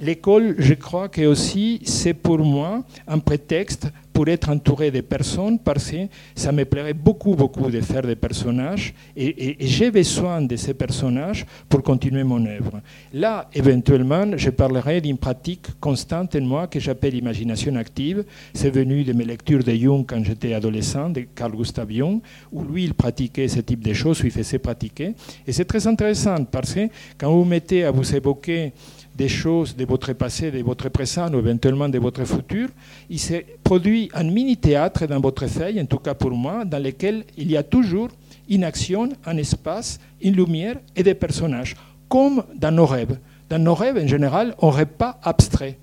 l'école, 0.00 0.54
je 0.58 0.74
crois 0.74 1.08
que 1.08 1.22
aussi 1.26 1.80
c'est 1.84 2.14
pour 2.14 2.38
moi 2.38 2.82
un 3.06 3.18
prétexte 3.18 3.88
pour 4.18 4.26
être 4.26 4.48
entouré 4.48 4.90
de 4.90 5.00
personnes 5.00 5.60
parce 5.60 5.92
que 5.92 6.08
ça 6.34 6.50
me 6.50 6.64
plairait 6.64 6.92
beaucoup, 6.92 7.36
beaucoup 7.36 7.70
de 7.70 7.80
faire 7.80 8.02
des 8.02 8.16
personnages 8.16 8.92
et, 9.16 9.56
j'ai 9.60 9.92
besoin 9.92 10.42
de 10.42 10.56
ces 10.56 10.74
personnages 10.74 11.46
pour 11.68 11.84
continuer 11.84 12.24
mon 12.24 12.44
œuvre. 12.44 12.80
Là, 13.12 13.48
éventuellement, 13.54 14.36
je 14.36 14.50
parlerai 14.50 15.00
d'une 15.00 15.18
pratique 15.18 15.68
constante 15.78 16.34
en 16.34 16.40
moi 16.40 16.66
que 16.66 16.80
j'appelle 16.80 17.14
imagination 17.14 17.76
active. 17.76 18.24
C'est 18.52 18.70
venu 18.70 19.04
de 19.04 19.12
mes 19.12 19.24
lectures 19.24 19.62
de 19.62 19.72
Jung 19.72 20.04
quand 20.04 20.24
j'étais 20.24 20.52
adolescent, 20.52 21.10
de 21.10 21.20
Carl 21.32 21.52
Gustav 21.52 21.88
Jung, 21.88 22.20
où 22.50 22.64
lui, 22.64 22.86
il 22.86 22.94
pratiquait 22.94 23.46
ce 23.46 23.60
type 23.60 23.84
de 23.84 23.92
choses, 23.92 24.20
où 24.24 24.26
il 24.26 24.32
faisait 24.32 24.58
pratiquer. 24.58 25.14
Et 25.46 25.52
c'est 25.52 25.64
très 25.64 25.86
intéressant 25.86 26.44
parce 26.44 26.74
que 26.74 26.88
quand 27.16 27.30
vous 27.30 27.44
mettez 27.44 27.84
à 27.84 27.92
vous 27.92 28.16
évoquer 28.16 28.72
des 29.18 29.28
choses 29.28 29.74
de 29.74 29.84
votre 29.84 30.12
passé, 30.12 30.52
de 30.52 30.62
votre 30.62 30.88
présent 30.90 31.28
ou 31.34 31.40
éventuellement 31.40 31.88
de 31.88 31.98
votre 31.98 32.24
futur, 32.24 32.68
il 33.10 33.18
se 33.18 33.34
produit 33.64 34.08
un 34.14 34.22
mini-théâtre 34.22 35.06
dans 35.08 35.20
votre 35.20 35.48
feuille, 35.48 35.80
en 35.80 35.86
tout 35.86 35.98
cas 35.98 36.14
pour 36.14 36.30
moi, 36.30 36.64
dans 36.64 36.80
lequel 36.80 37.24
il 37.36 37.50
y 37.50 37.56
a 37.56 37.64
toujours 37.64 38.10
une 38.48 38.62
action, 38.62 39.08
un 39.26 39.36
espace, 39.36 39.98
une 40.22 40.36
lumière 40.36 40.76
et 40.94 41.02
des 41.02 41.14
personnages, 41.14 41.74
comme 42.08 42.44
dans 42.54 42.70
nos 42.70 42.86
rêves. 42.86 43.18
Dans 43.50 43.58
nos 43.58 43.74
rêves, 43.74 43.98
en 43.98 44.06
général, 44.06 44.54
on 44.60 44.68
ne 44.68 44.76
rêve 44.76 44.94
pas 44.96 45.18
abstrait. 45.24 45.76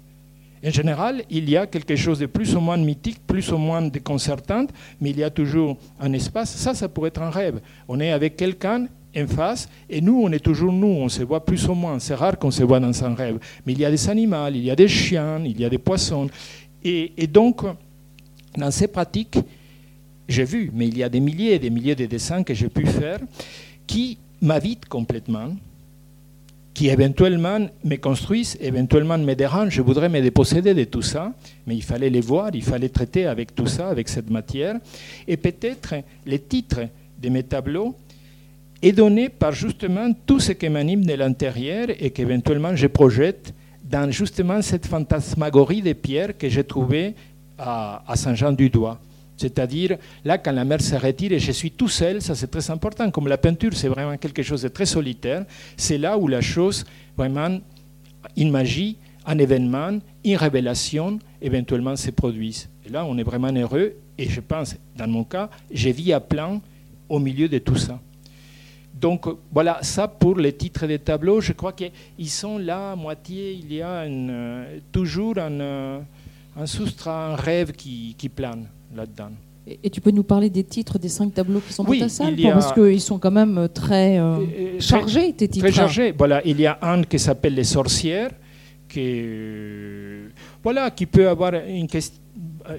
En 0.65 0.71
général, 0.71 1.23
il 1.29 1.49
y 1.49 1.57
a 1.57 1.67
quelque 1.67 1.97
chose 1.97 2.19
de 2.19 2.27
plus 2.27 2.55
ou 2.55 2.61
moins 2.61 2.77
mythique, 2.77 3.19
plus 3.27 3.51
ou 3.51 3.57
moins 3.57 3.81
déconcertant, 3.81 4.65
mais 5.01 5.09
il 5.09 5.19
y 5.19 5.23
a 5.23 5.29
toujours 5.29 5.77
un 5.99 6.13
espace. 6.13 6.55
Ça, 6.55 6.73
ça 6.73 6.87
pourrait 6.87 7.09
être 7.09 7.21
un 7.21 7.29
rêve. 7.29 7.59
On 7.89 7.99
est 7.99 8.11
avec 8.11 8.37
quelqu'un 8.37 8.87
en 9.17 9.27
face, 9.27 9.69
et 9.89 10.01
nous, 10.01 10.21
on 10.21 10.31
est 10.31 10.39
toujours 10.39 10.71
nous, 10.71 10.87
on 10.87 11.09
se 11.09 11.23
voit 11.23 11.43
plus 11.43 11.67
ou 11.67 11.73
moins. 11.73 11.99
C'est 11.99 12.15
rare 12.15 12.37
qu'on 12.37 12.51
se 12.51 12.63
voit 12.63 12.79
dans 12.79 13.03
un 13.03 13.15
rêve. 13.15 13.39
Mais 13.65 13.73
il 13.73 13.79
y 13.79 13.85
a 13.85 13.91
des 13.91 14.09
animaux, 14.09 14.47
il 14.49 14.63
y 14.63 14.71
a 14.71 14.75
des 14.75 14.87
chiens, 14.87 15.41
il 15.43 15.59
y 15.59 15.65
a 15.65 15.69
des 15.69 15.77
poissons. 15.77 16.27
Et, 16.83 17.27
donc, 17.27 17.61
dans 18.55 18.71
ces 18.71 18.87
pratiques, 18.87 19.39
j'ai 20.27 20.43
vu, 20.43 20.71
mais 20.73 20.87
il 20.87 20.97
y 20.97 21.03
a 21.03 21.09
des 21.09 21.19
milliers 21.19 21.55
et 21.55 21.59
des 21.59 21.69
milliers 21.69 21.95
de 21.95 22.05
dessins 22.05 22.43
que 22.43 22.53
j'ai 22.53 22.69
pu 22.69 22.85
faire 22.85 23.19
qui 23.87 24.17
m'habitent 24.41 24.87
complètement, 24.87 25.55
qui 26.73 26.89
éventuellement 26.89 27.67
me 27.83 27.95
construisent, 27.95 28.57
éventuellement 28.59 29.17
me 29.17 29.33
dérangent. 29.33 29.73
Je 29.73 29.81
voudrais 29.81 30.09
me 30.09 30.21
déposséder 30.21 30.73
de 30.73 30.83
tout 30.83 31.01
ça, 31.01 31.33
mais 31.65 31.75
il 31.75 31.83
fallait 31.83 32.09
les 32.09 32.21
voir, 32.21 32.49
il 32.53 32.63
fallait 32.63 32.89
traiter 32.89 33.25
avec 33.25 33.55
tout 33.55 33.67
ça, 33.67 33.89
avec 33.89 34.09
cette 34.09 34.29
matière. 34.29 34.75
Et 35.27 35.37
peut-être 35.37 35.95
les 36.25 36.39
titres 36.39 36.81
de 37.19 37.29
mes 37.29 37.43
tableaux 37.43 37.95
est 38.85 38.91
donné 38.91 39.29
par 39.29 39.51
justement 39.51 40.13
tout 40.27 40.39
ce 40.39 40.51
qui 40.51 40.69
m'anime 40.69 41.03
de 41.03 41.13
l'intérieur 41.13 41.87
et 41.89 42.11
qu'éventuellement 42.11 42.75
je 42.75 42.85
projette 42.85 43.51
dans 43.83 44.11
justement 44.11 44.61
cette 44.61 44.85
fantasmagorie 44.85 45.81
des 45.81 45.95
pierres 45.95 46.37
que 46.37 46.47
j'ai 46.47 46.63
trouvée 46.63 47.15
à, 47.57 48.03
Saint-Jean-du-Doigt. 48.13 48.99
C'est-à-dire, 49.37 49.97
là, 50.23 50.37
quand 50.37 50.51
la 50.51 50.63
mer 50.63 50.81
se 50.81 50.95
retire 50.95 51.31
et 51.31 51.39
je 51.39 51.51
suis 51.51 51.71
tout 51.71 51.87
seul, 51.87 52.21
ça 52.21 52.35
c'est 52.35 52.47
très 52.47 52.69
important. 52.69 53.09
Comme 53.09 53.27
la 53.27 53.39
peinture, 53.39 53.73
c'est 53.73 53.87
vraiment 53.87 54.17
quelque 54.17 54.43
chose 54.43 54.61
de 54.61 54.67
très 54.67 54.85
solitaire, 54.85 55.45
c'est 55.75 55.97
là 55.97 56.15
où 56.15 56.27
la 56.27 56.41
chose, 56.41 56.85
vraiment, 57.17 57.57
une 58.37 58.51
magie, 58.51 58.97
un 59.25 59.39
événement, 59.39 59.97
une 60.23 60.35
révélation, 60.35 61.17
éventuellement 61.41 61.95
se 61.95 62.11
produisent. 62.11 62.69
Et 62.85 62.89
là, 62.89 63.03
on 63.03 63.17
est 63.17 63.23
vraiment 63.23 63.51
heureux. 63.51 63.93
Et 64.17 64.29
je 64.29 64.41
pense, 64.41 64.75
dans 64.95 65.07
mon 65.07 65.23
cas, 65.23 65.49
j'ai 65.71 65.91
vis 65.91 66.13
à 66.13 66.19
plein 66.19 66.61
au 67.09 67.17
milieu 67.17 67.49
de 67.49 67.57
tout 67.57 67.77
ça. 67.77 67.99
Donc 68.99 69.25
voilà, 69.51 69.79
ça 69.81 70.07
pour 70.07 70.37
les 70.37 70.53
titres 70.53 70.87
des 70.87 70.99
tableaux, 70.99 71.41
je 71.41 71.51
crois 71.51 71.73
qu'ils 71.73 72.29
sont 72.29 72.57
là 72.57 72.93
à 72.93 72.95
moitié, 72.95 73.51
il 73.51 73.73
y 73.73 73.81
a 73.81 74.03
euh, 74.03 74.79
toujours 74.91 75.37
un, 75.37 75.59
euh, 75.59 75.99
un 76.57 76.65
soustrait, 76.65 77.11
un 77.11 77.35
rêve 77.35 77.73
qui, 77.73 78.15
qui 78.17 78.29
plane 78.29 78.67
là-dedans. 78.95 79.31
Et, 79.67 79.89
tu 79.89 79.99
peux 79.99 80.11
nous 80.11 80.23
parler 80.23 80.49
des 80.49 80.63
titres 80.63 80.97
des 80.97 81.09
cinq 81.09 81.33
tableaux 81.33 81.59
qui 81.59 81.73
sont 81.73 81.83
dans 81.83 81.97
ta 81.97 82.07
salle 82.07 82.35
Parce 82.41 82.71
qu'ils 82.71 83.01
sont 83.01 83.19
quand 83.19 83.31
même 83.31 83.57
euh, 83.57 83.67
très 83.67 84.21
chargés, 84.79 85.33
tes 85.33 85.47
titres. 85.49 85.65
Très 85.65 85.75
chargés. 85.75 86.13
Voilà, 86.17 86.41
il 86.45 86.61
y 86.61 86.67
a 86.67 86.77
un 86.81 87.01
qui 87.03 87.19
s'appelle 87.19 87.55
Les 87.55 87.63
sorcières, 87.63 88.31
qui, 88.87 89.25
voilà, 90.63 90.89
qui 90.91 91.05
peut 91.05 91.27
avoir 91.27 91.53
une 91.67 91.87
question 91.87 92.13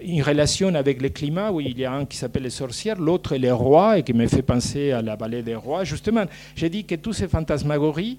une 0.04 0.22
relation 0.22 0.74
avec 0.74 1.00
le 1.00 1.08
climat, 1.08 1.50
où 1.50 1.60
il 1.60 1.78
y 1.78 1.84
a 1.84 1.92
un 1.92 2.04
qui 2.04 2.16
s'appelle 2.16 2.44
les 2.44 2.50
sorcières, 2.50 2.98
l'autre 2.98 3.36
les 3.36 3.50
rois, 3.50 3.98
et 3.98 4.02
qui 4.02 4.12
me 4.12 4.26
fait 4.26 4.42
penser 4.42 4.92
à 4.92 5.02
la 5.02 5.16
vallée 5.16 5.42
des 5.42 5.54
rois. 5.54 5.84
Justement, 5.84 6.24
j'ai 6.54 6.68
dit 6.68 6.84
que 6.84 6.94
tous 6.96 7.12
ces 7.12 7.28
fantasmagories 7.28 8.18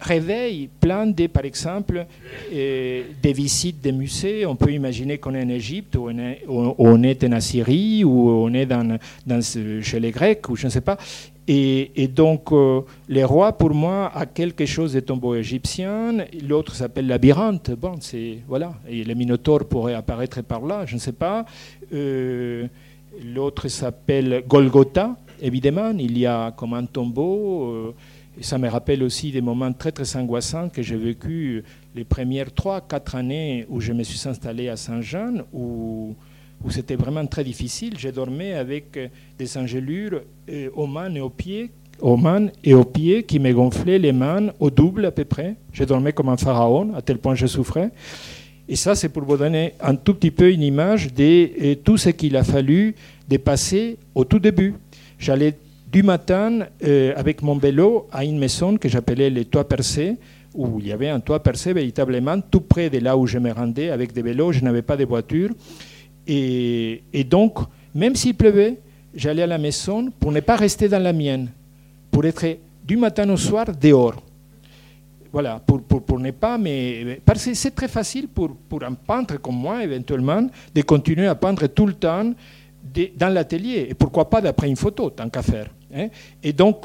réveillent 0.00 0.68
plein 0.80 1.06
de, 1.06 1.26
par 1.26 1.44
exemple, 1.44 2.06
euh, 2.52 3.02
des 3.22 3.32
visites 3.32 3.80
des 3.80 3.92
musées. 3.92 4.44
On 4.46 4.56
peut 4.56 4.72
imaginer 4.72 5.18
qu'on 5.18 5.34
est 5.34 5.42
en 5.42 5.48
Égypte, 5.48 5.96
ou 5.96 6.10
on 6.10 7.02
est, 7.02 7.24
en 7.24 7.32
Assyrie, 7.32 8.04
ou 8.04 8.28
on 8.28 8.52
est 8.52 8.66
dans, 8.66 8.98
chez 9.82 10.00
les 10.00 10.10
Grecs, 10.10 10.48
ou 10.48 10.56
je 10.56 10.66
ne 10.66 10.70
sais 10.70 10.80
pas. 10.80 10.98
Et, 11.46 12.08
donc, 12.08 12.52
euh, 12.52 12.80
les 13.08 13.24
rois, 13.24 13.52
pour 13.52 13.74
moi, 13.74 14.10
a 14.14 14.24
quelque 14.24 14.64
chose 14.64 14.94
de 14.94 15.00
tombeau 15.00 15.34
égyptien. 15.34 16.24
L'autre 16.46 16.74
s'appelle 16.74 17.06
labyrinthe. 17.06 17.72
Bon, 17.72 17.96
c'est 18.00 18.38
voilà. 18.48 18.74
Et 18.88 19.04
le 19.04 19.14
Minotaure 19.14 19.66
pourrait 19.66 19.94
apparaître 19.94 20.42
par 20.42 20.64
là, 20.64 20.86
je 20.86 20.94
ne 20.94 21.00
sais 21.00 21.12
pas. 21.12 21.44
Euh, 21.92 22.66
l'autre 23.22 23.68
s'appelle 23.68 24.42
Golgotha. 24.48 25.16
Évidemment, 25.42 25.92
il 25.98 26.16
y 26.16 26.24
a 26.24 26.50
comme 26.52 26.72
un 26.72 26.86
tombeau. 26.86 27.64
Euh, 27.64 27.94
et 28.38 28.42
ça 28.42 28.56
me 28.58 28.68
rappelle 28.68 29.02
aussi 29.02 29.30
des 29.30 29.42
moments 29.42 29.72
très 29.72 29.92
très 29.92 30.16
angoissants 30.16 30.68
que 30.68 30.82
j'ai 30.82 30.96
vécu 30.96 31.62
les 31.94 32.04
premières 32.04 32.52
trois, 32.52 32.80
quatre 32.80 33.14
années 33.14 33.64
où 33.68 33.80
je 33.80 33.92
me 33.92 34.02
suis 34.02 34.28
installé 34.28 34.68
à 34.68 34.76
Saint-Jean, 34.76 35.44
où 35.52 36.16
où 36.64 36.70
c'était 36.70 36.96
vraiment 36.96 37.26
très 37.26 37.44
difficile. 37.44 37.94
J'ai 37.98 38.10
dormi 38.10 38.52
avec 38.52 38.96
euh, 38.96 39.08
des 39.38 39.56
engelures 39.58 40.22
euh, 40.48 40.70
aux 40.74 40.86
mains 40.86 41.14
et 41.14 41.20
aux 41.20 41.30
pieds, 41.30 41.70
aux 42.00 42.16
mains 42.16 42.48
et 42.64 42.74
aux 42.74 42.84
pieds 42.84 43.22
qui 43.22 43.38
me 43.38 43.52
gonflaient 43.52 43.98
les 43.98 44.12
mains 44.12 44.48
au 44.58 44.70
double 44.70 45.04
à 45.04 45.10
peu 45.10 45.24
près. 45.24 45.56
J'ai 45.72 45.84
dormi 45.86 46.12
comme 46.12 46.30
un 46.30 46.38
pharaon, 46.38 46.94
à 46.94 47.02
tel 47.02 47.18
point 47.18 47.34
je 47.34 47.46
souffrais. 47.46 47.90
Et 48.66 48.76
ça, 48.76 48.94
c'est 48.94 49.10
pour 49.10 49.24
vous 49.24 49.36
donner 49.36 49.74
un 49.78 49.94
tout 49.94 50.14
petit 50.14 50.30
peu 50.30 50.50
une 50.50 50.62
image 50.62 51.12
de 51.12 51.50
euh, 51.62 51.74
tout 51.74 51.98
ce 51.98 52.08
qu'il 52.08 52.34
a 52.36 52.44
fallu 52.44 52.94
dépasser 53.28 53.98
au 54.14 54.24
tout 54.24 54.38
début. 54.38 54.74
J'allais 55.18 55.54
du 55.92 56.02
matin 56.02 56.66
avec 57.14 57.40
mon 57.40 57.56
vélo 57.56 58.08
à 58.10 58.24
une 58.24 58.36
maison 58.36 58.76
que 58.76 58.88
j'appelais 58.88 59.30
les 59.30 59.44
toits 59.44 59.68
percés, 59.68 60.16
où 60.52 60.80
il 60.80 60.88
y 60.88 60.92
avait 60.92 61.08
un 61.08 61.20
toit 61.20 61.40
percé 61.40 61.72
véritablement 61.72 62.40
tout 62.40 62.62
près 62.62 62.90
de 62.90 62.98
là 62.98 63.16
où 63.16 63.28
je 63.28 63.38
me 63.38 63.52
rendais 63.52 63.90
avec 63.90 64.12
des 64.12 64.20
vélos. 64.20 64.50
Je 64.50 64.64
n'avais 64.64 64.82
pas 64.82 64.96
de 64.96 65.04
voiture. 65.04 65.50
Et, 66.26 67.26
donc, 67.28 67.58
même 67.94 68.14
s'il 68.16 68.34
pleuvait, 68.34 68.78
j'allais 69.14 69.42
à 69.42 69.46
la 69.46 69.58
maison 69.58 70.10
pour 70.18 70.32
ne 70.32 70.40
pas 70.40 70.56
rester 70.56 70.88
dans 70.88 71.02
la 71.02 71.12
mienne, 71.12 71.48
pour 72.10 72.24
être 72.24 72.58
du 72.84 72.96
matin 72.96 73.28
au 73.30 73.36
soir 73.36 73.66
dehors. 73.80 74.22
Voilà, 75.32 75.60
pour, 75.66 76.20
ne 76.20 76.30
pas, 76.30 76.56
mais 76.58 77.20
parce 77.24 77.44
que 77.44 77.54
c'est 77.54 77.72
très 77.72 77.88
facile 77.88 78.28
pour, 78.28 78.54
pour 78.68 78.84
un 78.84 78.94
peintre 78.94 79.40
comme 79.40 79.56
moi, 79.56 79.82
éventuellement, 79.82 80.46
de 80.72 80.82
continuer 80.82 81.26
à 81.26 81.34
peindre 81.34 81.66
tout 81.66 81.86
le 81.86 81.94
temps 81.94 82.32
dans 83.16 83.28
l'atelier. 83.34 83.88
Et 83.90 83.94
pourquoi 83.94 84.30
pas 84.30 84.40
d'après 84.40 84.68
une 84.68 84.76
photo, 84.76 85.10
tant 85.10 85.28
qu'à 85.28 85.42
faire. 85.42 85.70
Hein. 85.92 86.06
Et 86.42 86.52
donc, 86.52 86.84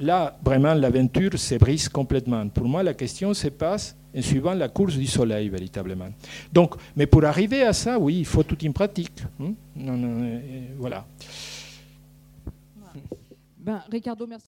là, 0.00 0.36
vraiment, 0.44 0.74
l'aventure 0.74 1.38
se 1.38 1.54
brise 1.54 1.88
complètement. 1.88 2.48
Pour 2.48 2.64
moi, 2.64 2.82
la 2.82 2.94
question 2.94 3.32
se 3.32 3.48
passe 3.48 3.96
en 4.16 4.22
suivant 4.22 4.54
la 4.54 4.68
course 4.68 4.96
du 4.96 5.06
soleil, 5.06 5.48
véritablement. 5.48 6.08
Donc, 6.52 6.74
mais 6.96 7.06
pour 7.06 7.24
arriver 7.24 7.62
à 7.62 7.72
ça, 7.72 7.98
oui, 7.98 8.18
il 8.18 8.26
faut 8.26 8.42
toute 8.42 8.62
une 8.62 8.72
pratique. 8.72 9.22
Hein. 9.40 9.54
non, 9.76 9.98
euh, 10.22 10.40
voilà. 10.78 11.06
Ben, 13.58 13.82
Ricardo, 13.90 14.26
merci. 14.26 14.42